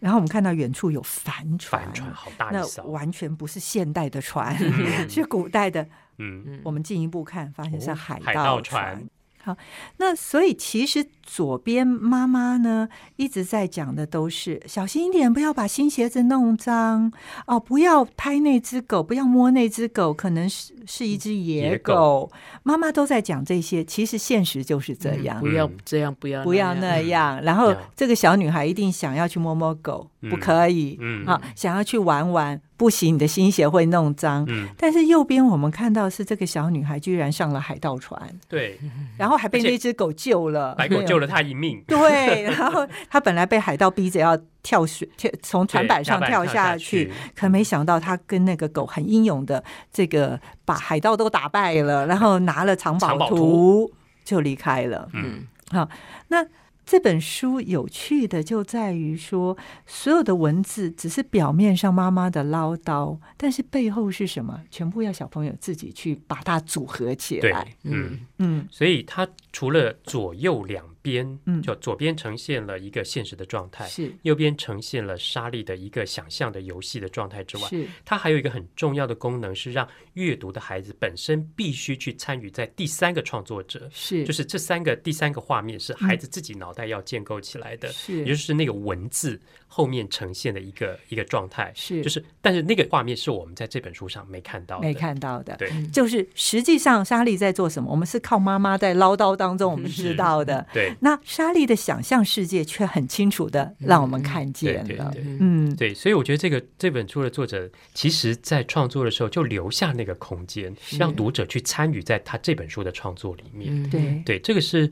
[0.00, 4.56] 然后我们看到远处有帆船，帆船好大，那完全不是现代的船，
[5.10, 5.88] 是古代的。
[6.18, 9.08] 嗯，我们进一步看，发现是海盗船。
[9.42, 9.56] 好，
[9.98, 17.12] 那所以其实左边妈妈呢一直在讲的都是小心一点，不要把新鞋子弄脏。
[17.46, 22.32] 哦，不要拍那只狗，不要摸那只狗，可能是是一只野狗。
[22.62, 27.40] 妈妈都在讲这些，其实现实就是这样，不要这样，不要不要那样。
[27.42, 32.58] 然后这个小女孩一定想要去摸摸狗，不可以，嗯，啊，想要去玩玩。
[32.78, 34.44] 不行，你的新鞋会弄脏。
[34.46, 38.78] 嗯，但是右边我们看到是这个小女孩居然上了海盗船，对，
[39.16, 41.82] 然后还被那只狗救了，白狗救了他一命。
[41.86, 53.92] 对，然后他本来被海盗逼着要跳水，跳从船板上跳下去，可没想到他跟那个狗很英勇的，这个把海盗都打败了，然后拿了藏宝图
[54.24, 55.08] 就离开了。
[55.12, 55.88] 嗯，好，
[56.28, 56.46] 那。
[56.90, 59.54] 这本书有趣的就在于说，
[59.84, 67.68] 所有的文字只是表面上妈妈的唠叨，但是背后是什么，全部要小朋友自己去把它组合起来。
[67.84, 70.82] 嗯嗯，所以它除了左右两。
[71.08, 74.12] 边，嗯，就左边呈现了一个现实的状态，是。
[74.22, 77.86] 右边呈现了莎莉的一个想象的游戏的状态之外，是。
[78.04, 84.24] 它还有一个很重要的功能，是让阅读的孩子本身必须去参与在第三个创作者，是。
[84.24, 88.18] 就是这三个第三个画面是孩子自己脑袋要建构起来的，是。
[88.18, 92.02] 也就是那个文字后面呈现的一个一个状态，是。
[92.02, 101.78] 就是但是那个画面是我们在这本书上没看到的没看到的，对，就是实际上莎莉在做什么，我们是靠妈妈在唠叨当中我们知道的，对，那莎莉的。
[101.78, 113.88] 想象世界却很清楚的让我们看见了，嗯，对，所以我觉得这个这本书的作者，其实在创作的时候就留下那个空间，让读者去参与在他这本书的创作里面。
[113.88, 114.90] 对，对，这个是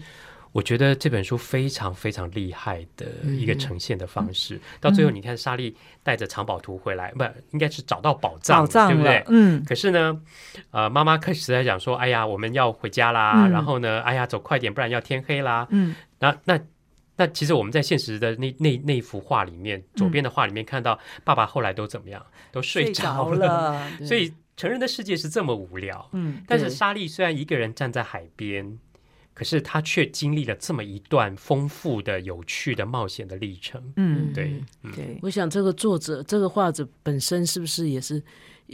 [0.57, 4.59] 我觉得这本书非常非常厉害的一个呈现的方式。
[4.81, 9.23] 到最后，你看莎莉带着藏宝图回来，不，应该是找到宝藏，对不对？
[9.29, 9.63] 嗯。
[9.67, 10.19] 可是呢，
[10.71, 15.95] 呃，妈妈开始在讲说：“哎呀，我们要回家啦。”然后呢，“哎呀，走快点，不然要天黑啦。”嗯。
[16.21, 16.59] 那那。
[17.19, 22.23] 那其实我们在现实的那那那幅画里面，左边的画里面看到爸爸后来都怎么样？
[22.53, 23.89] 都睡着了。
[24.05, 26.11] 所以成人的世界是这么无聊。
[26.13, 26.43] 嗯。
[26.47, 28.79] 但是莎莉虽然一个人站在海边，
[29.37, 33.81] 可是他却经历了这么一段丰富的、有趣的冒险的历程。
[33.97, 35.19] 嗯，对，对。
[35.21, 38.23] 我想这个作者、这个画者本身是不是也是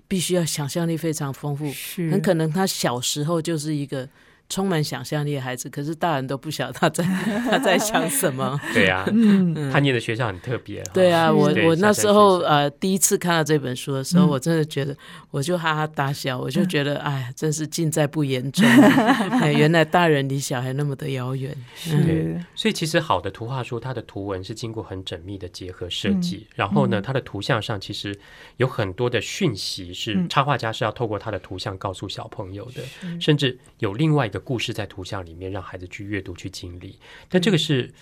[0.06, 1.68] 必须要想象力非常丰富？
[1.72, 2.08] 是。
[2.12, 4.08] 很可能他小时候就是一个。
[4.52, 7.02] 充满想象力的孩子，可是大人都不晓得他在
[7.48, 8.60] 他在想什么。
[8.74, 9.02] 对呀，
[9.72, 10.82] 他念的学校很特别。
[10.92, 14.94] 对啊，我我那时候呃第一次看到这本书的时候，我真的觉得
[15.30, 18.62] 我就哈哈大笑，我就觉得哎，真是尽在不言中。
[19.56, 21.56] 原来大人离小孩那么的遥远。
[21.74, 28.14] 是，所以其实好的图画书，它的图文是经过很缜密的结合设计，然后呢，它的图像上其实
[28.58, 32.82] 有很多的讯息是插画家是要透过他的图像告诉小朋友的，
[33.18, 34.41] 甚至有另外一个。
[34.42, 36.98] 故事在图像里面，让孩子去阅读、去经历。
[37.28, 37.94] 但这个是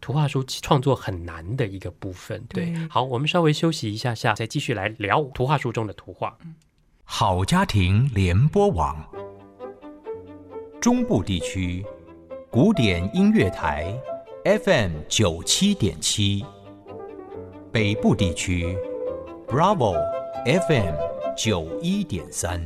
[0.00, 2.42] 图画书创作很难的一个部分。
[2.48, 6.38] 对，好，我们稍微休息一下下，再继续来聊图画书中的图画。
[7.04, 8.96] 好家庭联播网，
[10.80, 11.84] 中部地区
[12.50, 13.92] 古典音乐台
[14.44, 16.44] FM 九七点七，
[17.72, 18.76] 北部地区
[19.46, 19.96] Bravo
[20.44, 20.94] FM
[21.36, 22.62] 九一点三。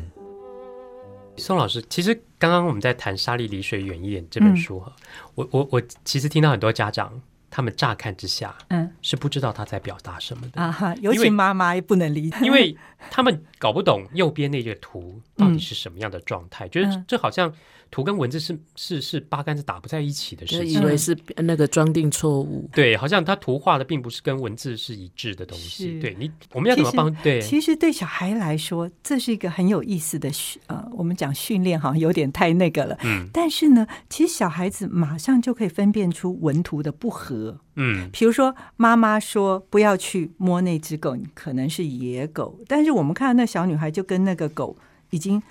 [1.37, 4.93] 宋老师，其实刚刚我们在谈《沙粒离水远一点》这本书哈，
[5.37, 12.77] 我我我其实听到很多家长他们乍看之下，嗯，是不知道他在表达什么的啊哈，尤其妈妈也不能理解，因为
[13.13, 17.55] 他们搞不懂右边那个图到底是什么样的状态，觉得这好像。
[17.93, 22.67] 图跟文字是是是八竿子打不在一起的事情，以为是那个装订错误。
[22.73, 26.01] 对，好像他图画的并不是跟文字是一致的东西。
[26.01, 27.15] 对你，我们要怎么帮？
[27.17, 32.97] 对，其实对小孩来说，这是一个很有意思的训呃，我们讲训练好像有点太那个了。
[33.05, 33.29] 嗯。
[33.31, 37.61] 但是呢，其实小孩子马上就可以分辨出文图的不合。
[37.77, 38.09] 嗯。
[38.11, 44.75] 比如说，妈妈说不要去摸那只狗，可能是野狗，但是我们看到那小女孩就跟那个狗
[45.11, 45.43] 已经。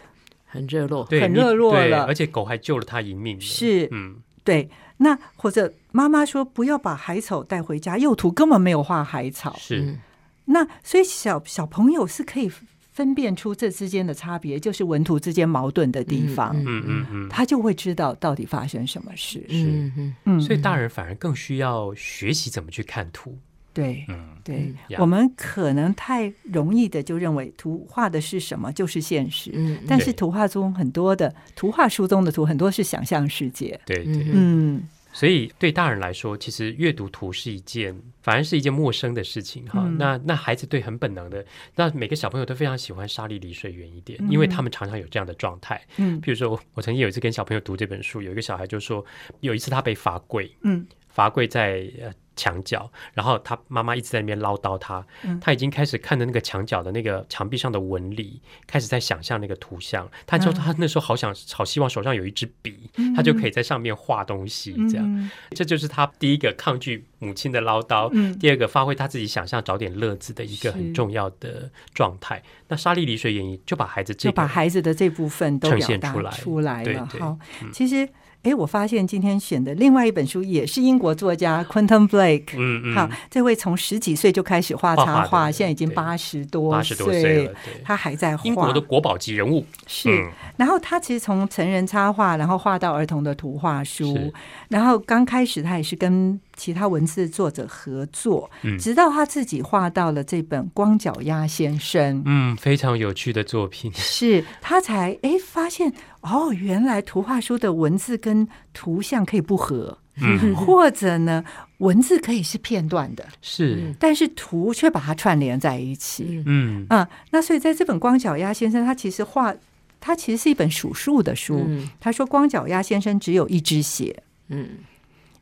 [0.51, 3.39] 很热络，很热络了，而且狗还救了他一命。
[3.39, 4.69] 是，嗯，对。
[4.97, 9.55] 那或者妈妈说不要把海草带回家，幼图根本没有画海草。
[9.57, 9.97] 是，
[10.45, 12.51] 那所以小小朋友是可以
[12.91, 16.55] 分辨出这之间的差别，就是文图之间矛盾的地方。
[16.55, 19.43] 嗯嗯嗯，他就会知道到底发生什么事。
[19.49, 19.91] 是，
[20.25, 23.39] 嗯，所以大人反而更需要学习怎么去看图。
[23.73, 39.89] 对，嗯，对，我们可能太容易的就认为图画的是什么就是现实，嗯，但是图画中很多的图画书中的图很多是想象世界，对对，嗯，所以对大人来说，其实阅读图是一件反而是一件陌生的事情哈。
[39.97, 45.81] 那那孩子对很本能的，那每个小朋友都非常喜欢沙粒离水远一点，因为他们常常有这样的状态。
[45.95, 49.05] 嗯，比如说我我曾经有一次跟小朋友读这本书，有一个小孩就说，
[49.39, 52.11] 有一次他被罚跪，嗯，罚跪在呃。
[52.41, 55.05] 墙角，然后他妈妈一直在那边唠叨他，
[55.39, 60.09] 他已经开始看着那个墙角的那个墙壁上的纹理，开始在想象那个图像。
[60.25, 64.73] 他就他那时候好想好希望手上有一支笔，他就可以在上面画东西。
[64.89, 72.41] 这样，这就是他第一个抗拒母亲的唠叨，第二个发挥他自己想象找点乐子的一个很重要的状态。
[72.69, 77.07] 那沙莉离水演绎就把孩子这就把孩子的这部分都呈现出来出来了。
[77.19, 77.37] 好，
[77.71, 78.09] 其实。
[78.43, 82.55] 哎，我发现今天选的另外一本书也是英国作家 Quentin Blake。
[82.57, 82.95] 嗯嗯。
[82.95, 88.43] 好，这位从十几岁就开始画插画，现在已经八十多岁了，他还在画。
[88.43, 90.27] 英国的国宝级人物是。
[90.57, 94.33] 然后他其实从成人插画，然后画到儿童的图画书，
[94.69, 96.39] 然后刚开始他也是跟。
[96.61, 98.47] 其他文字作者合作，
[98.79, 111.43] 直到他自己画到了这本《光脚丫先生》，嗯，非常有趣的作品， 是他才哎发现哦，原来图画书的文字跟图像可以不合，嗯，或者呢，
[111.79, 116.85] 文字可以是片段的，是，但是图却把它串联在一起，嗯。
[116.89, 119.51] 啊，那所以在这本《光脚丫先生》，他其实画，
[119.99, 121.65] 他其实是一本数数的书，
[121.99, 124.69] 他说《光脚丫先生》只有一只鞋，嗯。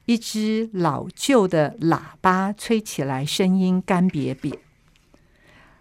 [0.10, 4.58] 一只老旧的喇叭吹起来，声音干瘪瘪。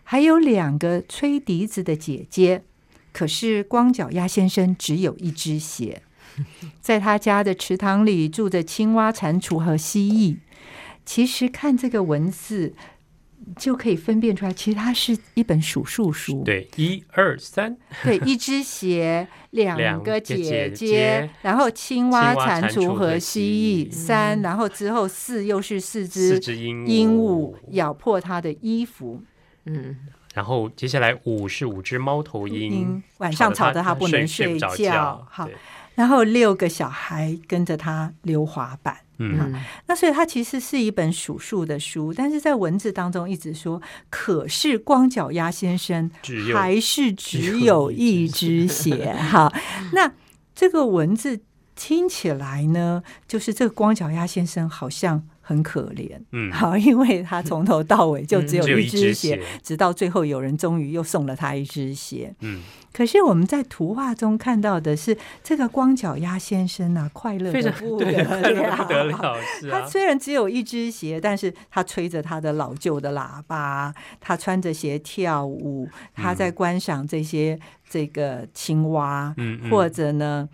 [0.04, 2.62] 还有两个吹笛子的姐姐，
[3.10, 6.02] 可是光脚丫先生只有一只鞋。
[6.82, 10.36] 在他家的池塘里住着青蛙、蟾蜍和蜥蜴。
[11.06, 12.74] 其实看这个文字。
[13.56, 16.42] 就可以分辨出来，其实它是一本数数书。
[16.44, 29.22] 对，一二三，对，一只鞋， 两个姐姐，然后青蛙、蟾蜍和蜥蜴，三，然后之后四又是四只鹦鹉咬破他的衣服，
[29.66, 29.96] 嗯，
[30.34, 35.48] 然后接下来五是五只猫头鹰，晚上吵得他不能睡觉，好，
[35.94, 38.98] 然后六个小孩跟着他溜滑板。
[39.18, 39.54] 嗯，
[39.86, 46.10] 那所以它其实是一本数数的书，但是在文字当中一直说，可是光脚丫先生
[46.54, 49.12] 还是只有一只鞋。
[49.12, 49.52] 哈，
[49.92, 50.12] 那
[50.54, 51.40] 这个文字
[51.78, 55.22] 听起来呢，就是这个光脚丫先生好像。
[55.48, 62.60] 很可怜，嗯，好，因为他从头到尾就只有一只鞋，直到最后有人终于又送了他一只鞋，嗯。
[62.92, 80.46] 可是我们在图画中看到的是这个光脚丫先生啊，快乐的不得了，不得了，是他虽然只有一只鞋，但是他吹着他的老旧的喇叭，他穿着鞋跳舞，他在观赏这些这个青蛙，嗯，或者呢。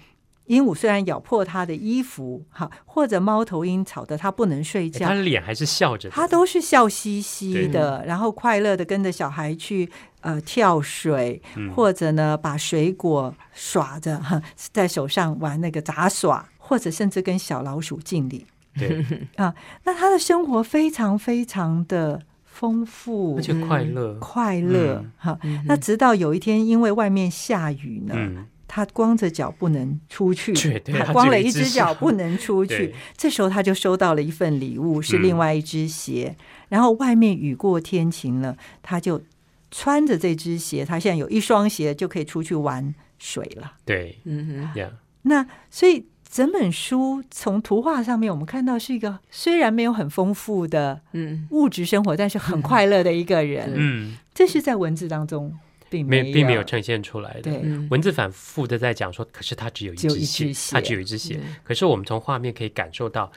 [0.46, 9.88] 鹦鹉虽然咬破他的衣服，哈，或者猫头鹰吵得他不能睡觉，他脸还是笑着，他都是笑嘻嘻的，然后快乐的跟着小孩去
[10.20, 11.40] 呃跳水，
[11.74, 18.46] 或者呢把水果耍着哈，在手上玩那个杂耍，或者甚至跟小老鼠敬礼，
[18.78, 19.02] 对。
[19.36, 19.54] 啊，
[19.84, 24.14] 那他的生活非常非常的丰富，而且快乐。
[24.20, 25.38] 快乐哈。
[25.64, 28.14] 那直到有一天，因为外面下雨呢。
[28.74, 32.92] 他光着脚不能出去，他光了一只脚不能出去。
[33.16, 36.34] 这时候他就收到了一份礼物，是另外一只鞋。
[36.70, 39.22] 然后外面雨过天晴了，他就
[39.70, 43.74] 穿着这只鞋，他现在有一双鞋就可以出去玩水了。
[43.84, 44.90] 对，嗯哼，
[45.22, 53.72] 那所以整本书从图画上面，我们看到是一个虽然没有很丰富的嗯物质生活，但是很快乐的一个人。
[53.76, 55.56] 嗯，这是在文字当中
[55.98, 57.50] 并没并没有呈现出来的。
[57.90, 61.38] 文字反复的在讲说，可是他只有一只血，他只有一只血。
[61.62, 63.30] 可是我们从画面可以感受到。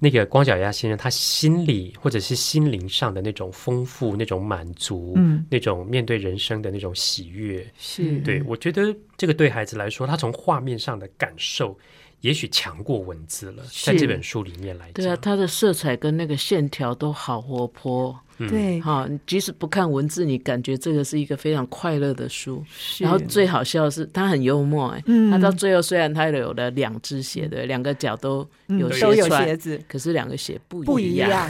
[0.00, 11.78] 那个光脚丫先生，他心里或者是心灵上的那种丰富、那种满足、嗯，那种面对人生的那种喜悦，是对我觉得这个对孩子来说，他从画面上的感受。
[12.20, 22.64] 也许强过文字了，在这本书里面来讲，对啊，它的色彩跟那个线条都好活泼，对，哈，即使不看文字，你感觉这个是一个非常快乐的书。
[22.98, 31.48] 然后最好笑的是，他很幽默，哎，他到最后虽然他有了两只鞋，对，两个脚都有都有鞋子，可是两个鞋不不一样，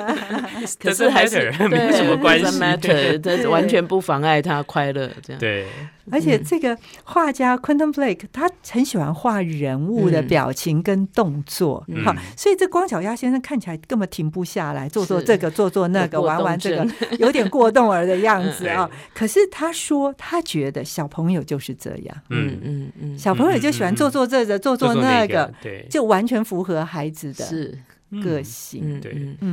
[0.78, 5.40] 可是还是没什么关系，matter， 这完全不妨碍他快乐，这样。
[5.40, 5.66] 对。
[6.12, 16.86] 而且这个画家 Quentin Blake 他很喜欢画人物的表情跟动作，好，所以这光脚丫先生看起来根本停不下来，做做这个，做做那个，玩玩这个，
[17.18, 18.90] 有点过动儿的样子啊。
[19.14, 22.92] 可是他说，他觉得小朋友就是这样，嗯嗯。
[23.00, 27.74] 嗯，小朋友就喜欢做做这个，做做那个，对，就完全符合孩子的
[28.22, 29.12] 个性，对，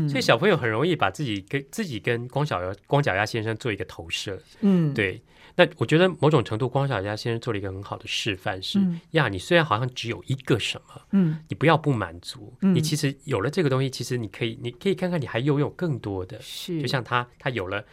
[0.09, 5.21] 所以小朋友很容易把自己跟自己跟光脚丫光脚丫先生做一个投射，嗯，对。
[5.57, 8.79] 那我觉得某种程度，光小佳先生做了一个很好的示范，是
[9.11, 17.83] 呀，你虽然好像只有一个什么，嗯，你不要不满足，你其实有了这个东西，其实你可以，你可以看看你还拥有更多的，是，就像他，他有了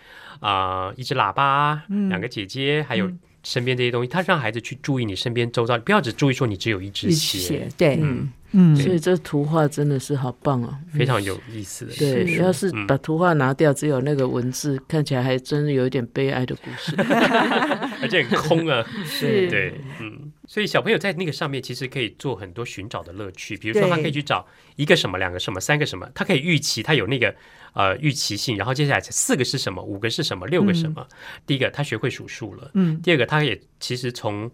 [0.40, 3.10] 啊，一只喇叭，两个姐姐，还有
[3.42, 8.30] 身边这些东西，他让孩子去注意你身边周遭，不要只注意说你只有一只鞋，对，嗯。
[8.56, 11.94] 嗯，所以这图画真的是好棒哦，非常有意思的。
[11.96, 16.94] 对，要是把图画拿掉，只有那个文字，看起来还真的有一点悲哀的故事，
[18.00, 18.86] 而且很空啊。
[19.04, 24.46] 是，对，嗯，所以小朋友在那个上面其实可以做很多寻找的乐趣，比如说他可以去找
[24.76, 27.34] 一个什么、两个什么、三个什么，他可以预期，他有那个
[27.72, 31.04] 呃预期性，然后接下来四个是什么，五个是什么，六个什么。
[31.44, 34.48] 第一个他学会数数了，嗯，第二个他也其实从。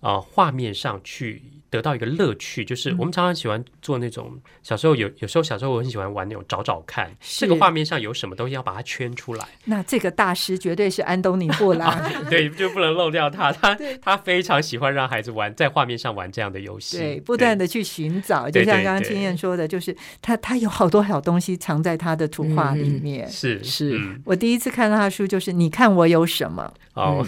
[0.00, 9.46] 啊，画面上去得到一个乐趣，就是我们常常喜欢做那种小时候有有时候小时候我很喜欢玩那种找找看，这个画面上有什么东西要把它圈出来。
[9.64, 12.00] 那这个大师绝对是安东尼布朗，
[12.30, 13.52] 对，就不能漏掉他。
[13.52, 18.48] 他他非常喜欢让孩子玩在画面上玩这样的游戏，对，不断的去寻找。
[18.48, 23.28] 就像刚刚青燕说的，就是他他有好多好东西藏在他的图画里面。
[23.28, 27.26] 是是，我第一次看到他的书，就是你看我有什么哦。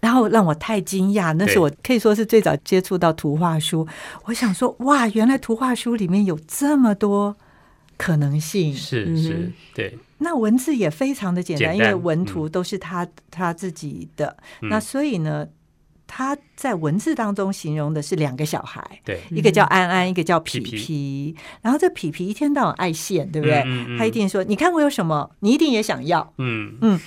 [0.00, 3.86] 然后让我太惊讶，那是我可以说是最早接触到图画书。
[4.24, 7.36] 我想说，哇，原来图画书里面有这么多
[7.96, 8.74] 可能性。
[8.74, 9.98] 是是，对。
[10.18, 14.36] 那文字也非常的简单，因为文图都是他他自己的。
[14.62, 15.46] 那所以呢，
[16.08, 21.36] 他在文字当中形容的是两个小孩，对，一个叫安安，一个叫皮皮。
[21.62, 23.62] 然后这皮皮一天到晚爱现，对不对？
[23.96, 27.00] 他一定说：“你看我有什么，你一定也想要。”嗯嗯。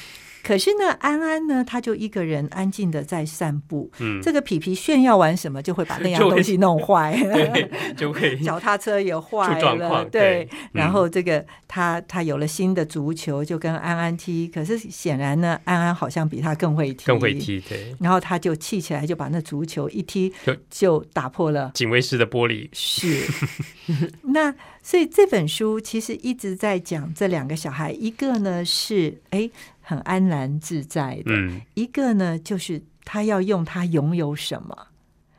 [0.43, 3.91] 可是呢，安安呢，他就一个人安静的在散步。
[3.99, 10.49] 嗯，这个皮皮炫耀完什么，就会把那样 东西弄坏， 对，就会 脚踏车也坏了，对。
[10.71, 14.47] 然后这个他他有了新的足球，就跟安安踢。
[14.47, 17.95] 可是显然呢，安安好像比他更会踢，更会踢，对。
[17.99, 22.67] 然后他就气起来，就把那足球一踢，就就打破了警卫室的玻璃。
[22.73, 23.25] 是。
[24.23, 29.49] 那所以这本书其实一直在讲这两个小孩，一个呢是哎。
[29.81, 31.31] 很安然自在的，
[31.73, 34.87] 一个呢，就是他要用他拥有什么，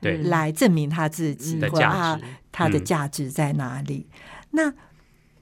[0.01, 2.19] 对，来证明他自己或啊
[2.51, 4.07] 他的价值在哪里。
[4.51, 4.73] 那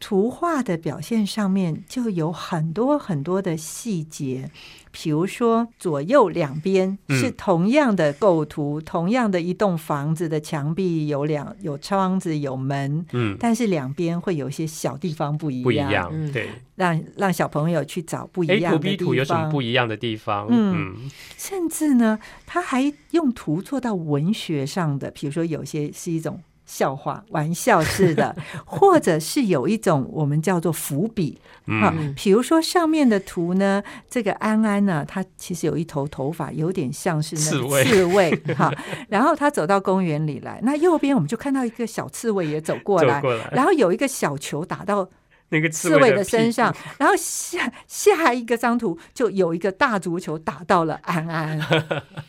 [0.00, 4.50] 图画的表现上面就有很多很多的细节。
[4.92, 19.06] 比如说，左右两边是同样的构图，同样的一栋房子的墙壁有两有窗子有门，嗯，但是两边会有一些小地方不一样，不一样，对，让让小朋友去找不一样的地方。
[19.06, 20.48] 图有什么不一样的地方？
[20.50, 26.40] 嗯，甚至呢，他还用图做到文学上的，比如说有些是一种。
[26.70, 31.92] 笑话、玩笑似的， 或者是有一种我们叫做伏笔啊。
[32.14, 38.72] 比如说上面的图呢，这个安安呢，他其实有一头头发有点像是那个刺猬 哈。
[39.08, 45.08] 然后他走到公园里来，那右边我们就看到一个小刺猬也走过来，然后有一个小球打到。
[45.50, 51.60] 那个刺猬的身上， 然后下下一个张图就有一个大足球打到了安安，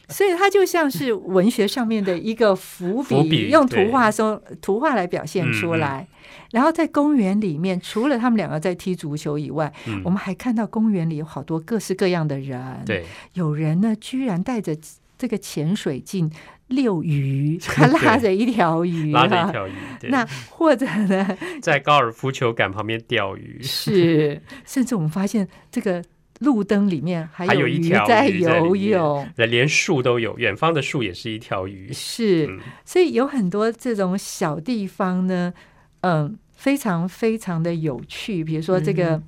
[0.10, 6.08] 所以它就像是文学上面的一个伏笔，用图画说图画来表现出来。
[6.52, 9.72] 然后在公园里面，除了他们两个在踢足球以外，
[10.04, 12.84] 我们还看到公园里有好多各式各样的人。
[12.86, 14.76] 对，有人呢居然带着
[15.18, 16.30] 这个潜水镜。
[16.72, 19.72] 遛鱼， 他 拉着一条鱼，拉着一条鱼。
[20.10, 23.62] 那或者呢，在高尔夫球杆旁边钓鱼。
[23.62, 26.04] 是，甚至我们发现这个
[26.40, 31.94] 路灯里面还有一条在游泳，连树都有，远方的树也是一条鱼。
[31.94, 35.54] 是，所以有很多这种小地方呢，
[36.02, 38.44] 嗯，非常非常的有趣。
[38.44, 39.22] 比如说这个，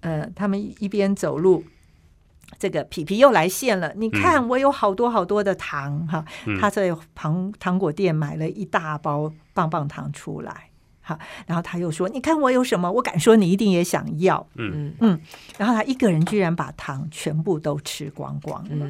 [0.00, 1.64] 呃，他们一边走路。
[2.58, 6.24] 这个皮皮又来现了，你看我有好多好多的糖哈，
[6.60, 10.68] 他在糖糖果店买了一大包棒棒糖出来，
[11.00, 14.94] 好，然后他又说，你看我有什么，我敢说你一定也想要，嗯。
[15.00, 15.20] 嗯，
[15.58, 18.86] 然后他一个人居然把糖全部都吃光光了，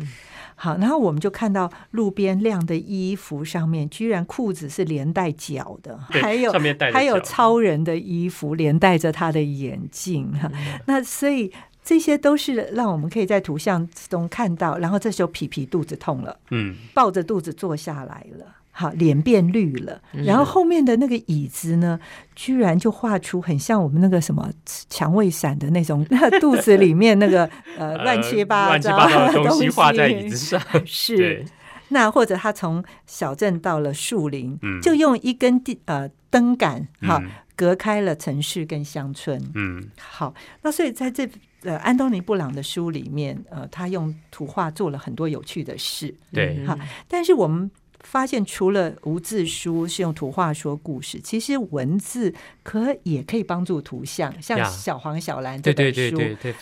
[0.54, 6.52] 好，然后我们就看到路边晾的衣服上面，居然裤子是连带脚的，还有
[6.92, 10.50] 还有超人的衣服连带着他的眼镜哈，
[10.86, 11.50] 那所以。
[11.84, 21.98] 这些都是让我们可以在图像中看到，然后这时候皮皮肚子痛了，嗯，抱着肚子坐下来了，好，脸变绿了，然后后面的那个椅子呢，
[22.36, 24.48] 居然就画出很像我们那个什么
[24.88, 28.96] 蔷薇伞的那种，那 肚子里面那个呃乱七八糟
[29.32, 31.44] 的东西画在椅子上， 是。
[31.88, 37.20] 那或者他从小镇到了树林，就用一根地呃灯杆哈
[37.54, 41.28] 隔开了城市跟乡村，嗯，好，那所以在这。
[41.62, 46.76] 呃，安东尼布朗的书里面，呃，他用图画做了很多有趣的事，对，哈。
[47.06, 52.34] 但是我们发现，除了无字书是用图画说故事，其实文字
[52.64, 56.18] 可也可以帮助图像，像《小黄小蓝》这本书，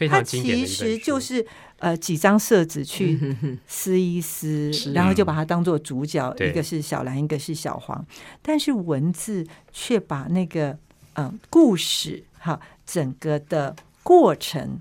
[0.06, 1.46] 它其实就是
[1.78, 3.18] 呃几张色纸去
[3.66, 8.04] 撕一撕，然后就把它当做主角，一个是小蓝，一个是小黄，
[8.42, 10.76] 但是文字却把那个
[11.14, 14.78] 嗯故事哈整个的过程。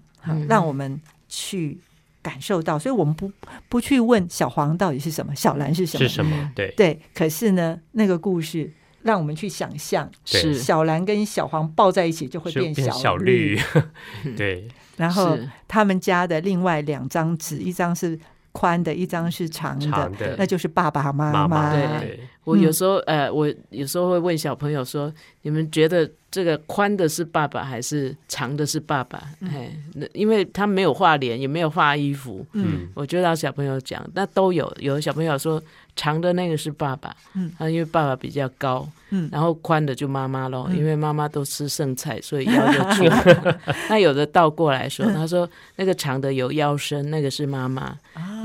[0.47, 1.77] 让我们去
[2.21, 3.31] 感受到，所以我们不
[3.69, 6.51] 不去问小黄到底是什么，小蓝是什么，是什么？
[6.55, 6.99] 对对。
[7.13, 8.71] 可是呢，那个故事
[9.03, 13.59] 让我们去想象，是小蓝跟小黄抱在一起就会变小绿，
[14.35, 14.67] 对。
[14.97, 18.19] 然后他们家的另外两张纸，一张是
[18.51, 19.77] 宽的，一张是长
[20.17, 21.73] 的，那就是爸爸妈妈。
[21.73, 29.19] 对，我有时候呃，我有时候会问小朋友说：“你们觉得？”这个宽的是爸爸还是长的是爸爸？
[29.41, 32.45] 哎，那因为他没有画脸，也没有画衣服。
[32.53, 34.71] 嗯，我就让小朋友讲，那都有。
[34.79, 35.59] 有的小朋友说
[35.99, 43.03] 长的那个是爸爸，嗯，啊，因为爸爸比较高，嗯，然后宽的就妈妈咯，因为妈妈都吃剩菜，所以腰就粗。
[43.89, 47.93] 那有的倒过来说，他说那个长的有腰身，那个是妈妈，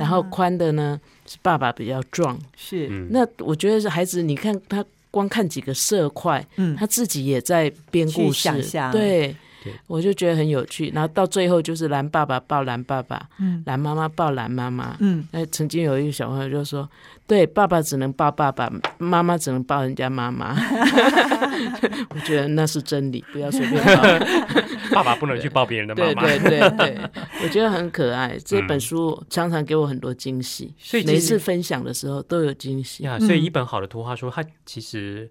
[0.00, 2.36] 然后宽的呢是爸爸比较壮。
[2.56, 4.84] 是，那我觉得是孩子，你看他。
[5.14, 8.50] 光看几个色块，嗯，他自己也在编故事，
[8.90, 9.32] 对，
[9.86, 10.90] 我就觉得很有趣。
[10.94, 16.88] 然后到最后就是蓝爸爸抱蓝爸爸，嗯，蓝妈妈抱蓝妈妈，嗯，那曾经有一个小朋友就说。
[17.26, 20.54] 对，爸爸只能抱爸爸，妈妈只能抱人家妈妈。
[22.14, 24.02] 我觉得那是真理，不要随便抱。
[24.92, 26.20] 爸爸不能去抱别人的妈妈。
[26.22, 27.10] 对对对对，
[27.42, 28.36] 我觉得很可爱。
[28.44, 33.18] 这本书常常给我很多惊喜，所以每次分享的时候都有惊喜啊。
[33.18, 35.30] 所以一本好的图画书，它其实。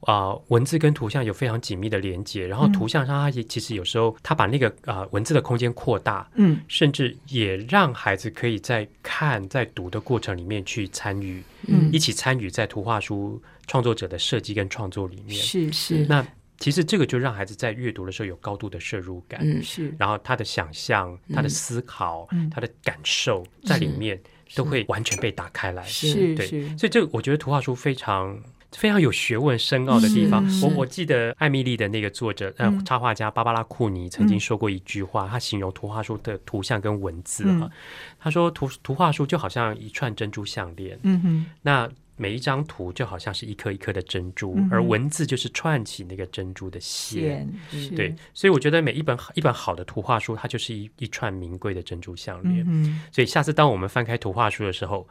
[0.00, 16.06] 啊，文字跟图像有非常紧密的连接，然后图像上，它也其实有时候它把那个啊文字的空间扩大，嗯，甚至也让孩子可以在看在读的过程里面去参与，嗯，一起参与在图画书创作者的设计跟创作里面，是是。
[16.06, 16.26] 那
[16.58, 19.94] 其实这个就让孩子在阅读的时候有高度的摄入感，嗯是。
[19.98, 24.18] 然后他的想象、他的思考、他的感受在里面
[24.54, 26.46] 都会完全被打开来，是对。
[26.78, 28.42] 所以这个我觉得图画书非常。
[28.72, 30.44] 非常有学问、深奥的地方。
[30.62, 37.70] 我我记得艾米丽的那个作者，呃，插画家芭芭拉库尼曾经说过一句话，他形容图画书的图像跟文字哈，
[38.18, 47.48] 他说图图画书就好像一串珍珠项链，嗯哼，那每一张图就好像是一颗一颗的珍珠，而文字就是串起那个珍珠的线，
[47.96, 52.64] 对，所以我觉得每一本一本好的图画书，它就是一一串名贵的珍珠项链。
[52.68, 55.08] 嗯所以下次当我们翻开图画书的时候。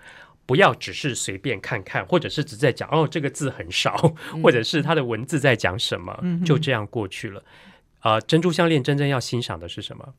[0.49, 3.95] 不要只是随便看看，或者是只在讲哦，这个字很少，
[4.41, 7.43] 或者是它的文字在讲什么，就这样过去了。
[7.99, 10.11] 啊，珍珠项链真正要欣赏的是什么？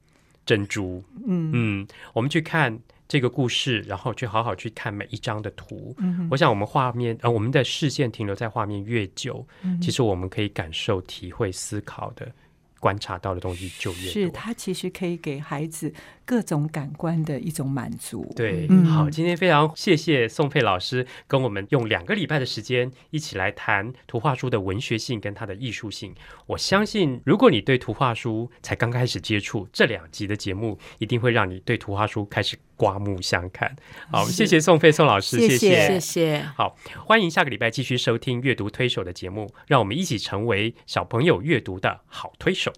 [0.47, 1.03] 珍珠。
[1.27, 2.79] 嗯嗯，我们去看
[3.09, 5.97] 这个故事，然后去好好去看每一张的图。
[5.99, 9.45] 嗯，我想我们画面呃，我们的视线停留在画面越久，
[9.83, 12.31] 其实我们可以感受、体会、思考的。
[12.79, 15.93] 观察到的东西就越多，是它其实可以给孩子
[16.31, 18.33] 各种感官的一种满足。
[18.37, 26.15] 对，好，今天非常谢谢宋佩老师跟我们用两个礼拜的时间一起来谈图画书的文学性跟它的艺术性。
[26.47, 33.75] 我相信，如果你对图画书才刚开始接触，这两集的节目一定会让你对图画书开始刮目相看。
[34.13, 36.49] 好，谢谢宋佩宋老师，谢谢谢谢。
[36.55, 42.73] 好，欢迎下个礼拜继续收听阅读推手的节目，让我们一起成为小朋友阅读的好推手。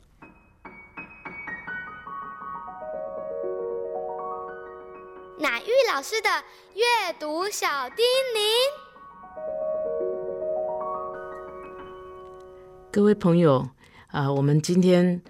[5.90, 6.28] 老师的
[6.74, 8.04] 阅读小叮
[8.34, 8.40] 咛，
[12.90, 13.68] 各位朋友
[14.06, 15.20] 啊，我们今天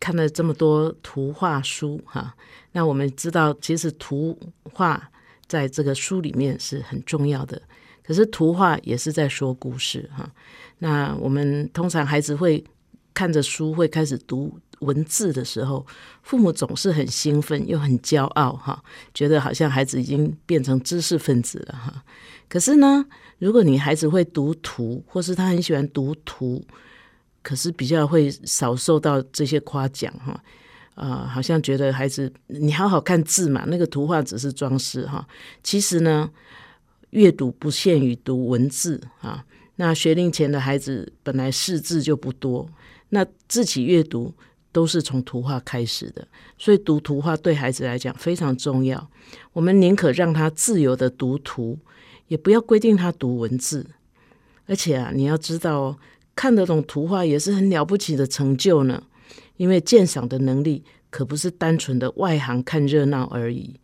[0.00, 2.34] 看了这么多图画书哈，
[2.72, 4.38] 那我们知道，其实图
[4.72, 5.10] 画
[5.46, 7.62] 在这个书里面是很重要的，
[8.04, 10.28] 可是图画也是在说故事哈。
[10.78, 12.62] 那我们通常孩子会
[13.14, 14.58] 看着书，会开始读。
[14.84, 15.84] 文字的时候，
[16.22, 18.82] 父母总是很兴奋又很骄傲哈，
[19.12, 22.04] 觉得好像孩子已经变成知识分子了哈。
[22.48, 23.04] 可是呢，
[23.38, 26.64] 如果你孩子会读图，或是他很喜欢读图，
[27.42, 30.40] 可是比较会少受到这些夸奖哈。
[30.94, 35.26] 啊，好像觉得孩子你好好看字嘛，那个图画只是装饰哈。
[35.62, 36.30] 其实呢，
[37.10, 39.44] 阅读不限于读文字啊。
[39.76, 42.68] 那学龄前的孩子本来识字就不多，
[43.08, 44.32] 那自己阅读。
[44.74, 46.26] 都是从图画开始的，
[46.58, 49.08] 所以读图画对孩子来讲非常重要。
[49.52, 51.78] 我们宁可让他自由的读图，
[52.26, 53.86] 也不要规定他读文字。
[54.66, 55.96] 而且啊，你要知道，
[56.34, 59.04] 看得懂图画也是很了不起的成就呢。
[59.58, 63.78] 因为鉴赏的能力可不是单纯的外行看热闹而已。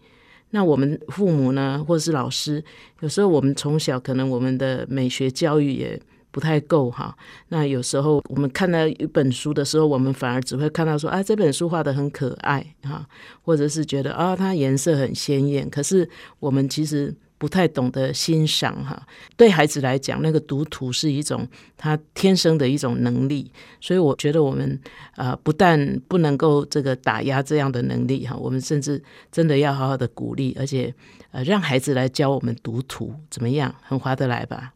[0.50, 2.64] 那我们父母呢，或者是老师，
[2.98, 6.02] 有时候我们从小可能我们的美学教育也。
[6.30, 7.16] 不太够哈，
[7.48, 13.06] 那有时候我们看到一本书的时候，我们反而只会看到说啊，这本书画的很可爱哈，
[13.42, 15.68] 或者是觉得啊，它颜色很鲜艳。
[15.68, 16.08] 可是
[16.38, 19.04] 我们其实不太懂得欣赏哈。
[19.36, 23.50] 对孩子来讲，那个读图是一种他天生的一种能力，
[23.80, 24.80] 所以我觉得我们
[25.16, 29.02] 啊，不但不能够这个打压这样的能力哈，我们甚至
[29.32, 30.94] 真的要好好的鼓励，而且
[31.32, 34.74] 呃，让孩子来教我们读图怎么样，很划得来吧。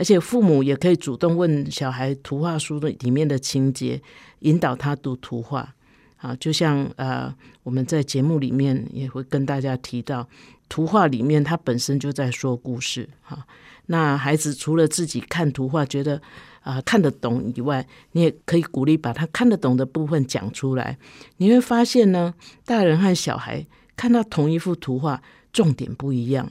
[0.00, 4.00] 而且父母也可以主动问小孩图画书的里面的情节，
[4.38, 5.74] 引导他读图画。
[6.16, 10.26] 啊，就像呃，我们在节目里面也会跟大家提到，
[10.70, 13.06] 图画里面它本身就在说故事。
[13.20, 13.46] 哈，
[13.86, 16.22] 那孩子除了自己看图画觉得
[16.62, 20.96] 啊看得懂以外，你也可以鼓励把他看得懂的部分讲出来。
[21.36, 22.32] 你会发现呢，
[22.64, 25.22] 大人和小孩看到同一幅图画，
[25.52, 26.50] 重点不一样。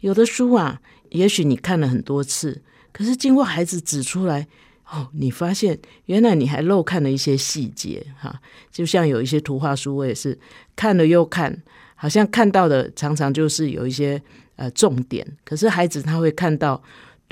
[0.00, 0.82] 有的书啊。
[1.10, 2.60] 也许你看了很多次，
[2.92, 4.46] 可是经过孩子指出来，
[4.90, 8.40] 哦，你发现原来你还漏看了一些细节哈。
[8.70, 10.38] 就像有一些图画书，我也是
[10.76, 11.62] 看了又看，
[11.94, 14.22] 好像看到的常常就是有一些
[14.56, 16.82] 呃重点，可是孩子他会看到。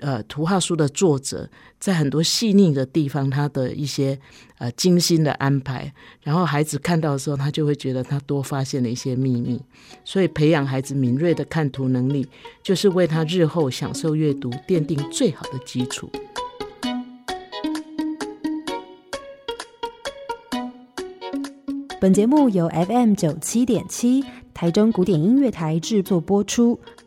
[0.00, 1.48] 呃，图画书的作者
[1.80, 4.18] 在很多细腻的地方，他的一些
[4.58, 5.90] 呃精心的安排，
[6.22, 9.58] 然后孩子看到的时候，他就会觉得他多发现了一些秘密。
[10.04, 12.28] 所以，培养孩子敏锐的看图能力，
[12.62, 16.10] 就是为他日后享受阅读奠定最好的基础。
[21.98, 24.22] 本节目由 FM 九七点七
[24.52, 26.78] 台中古典音乐台制作播出。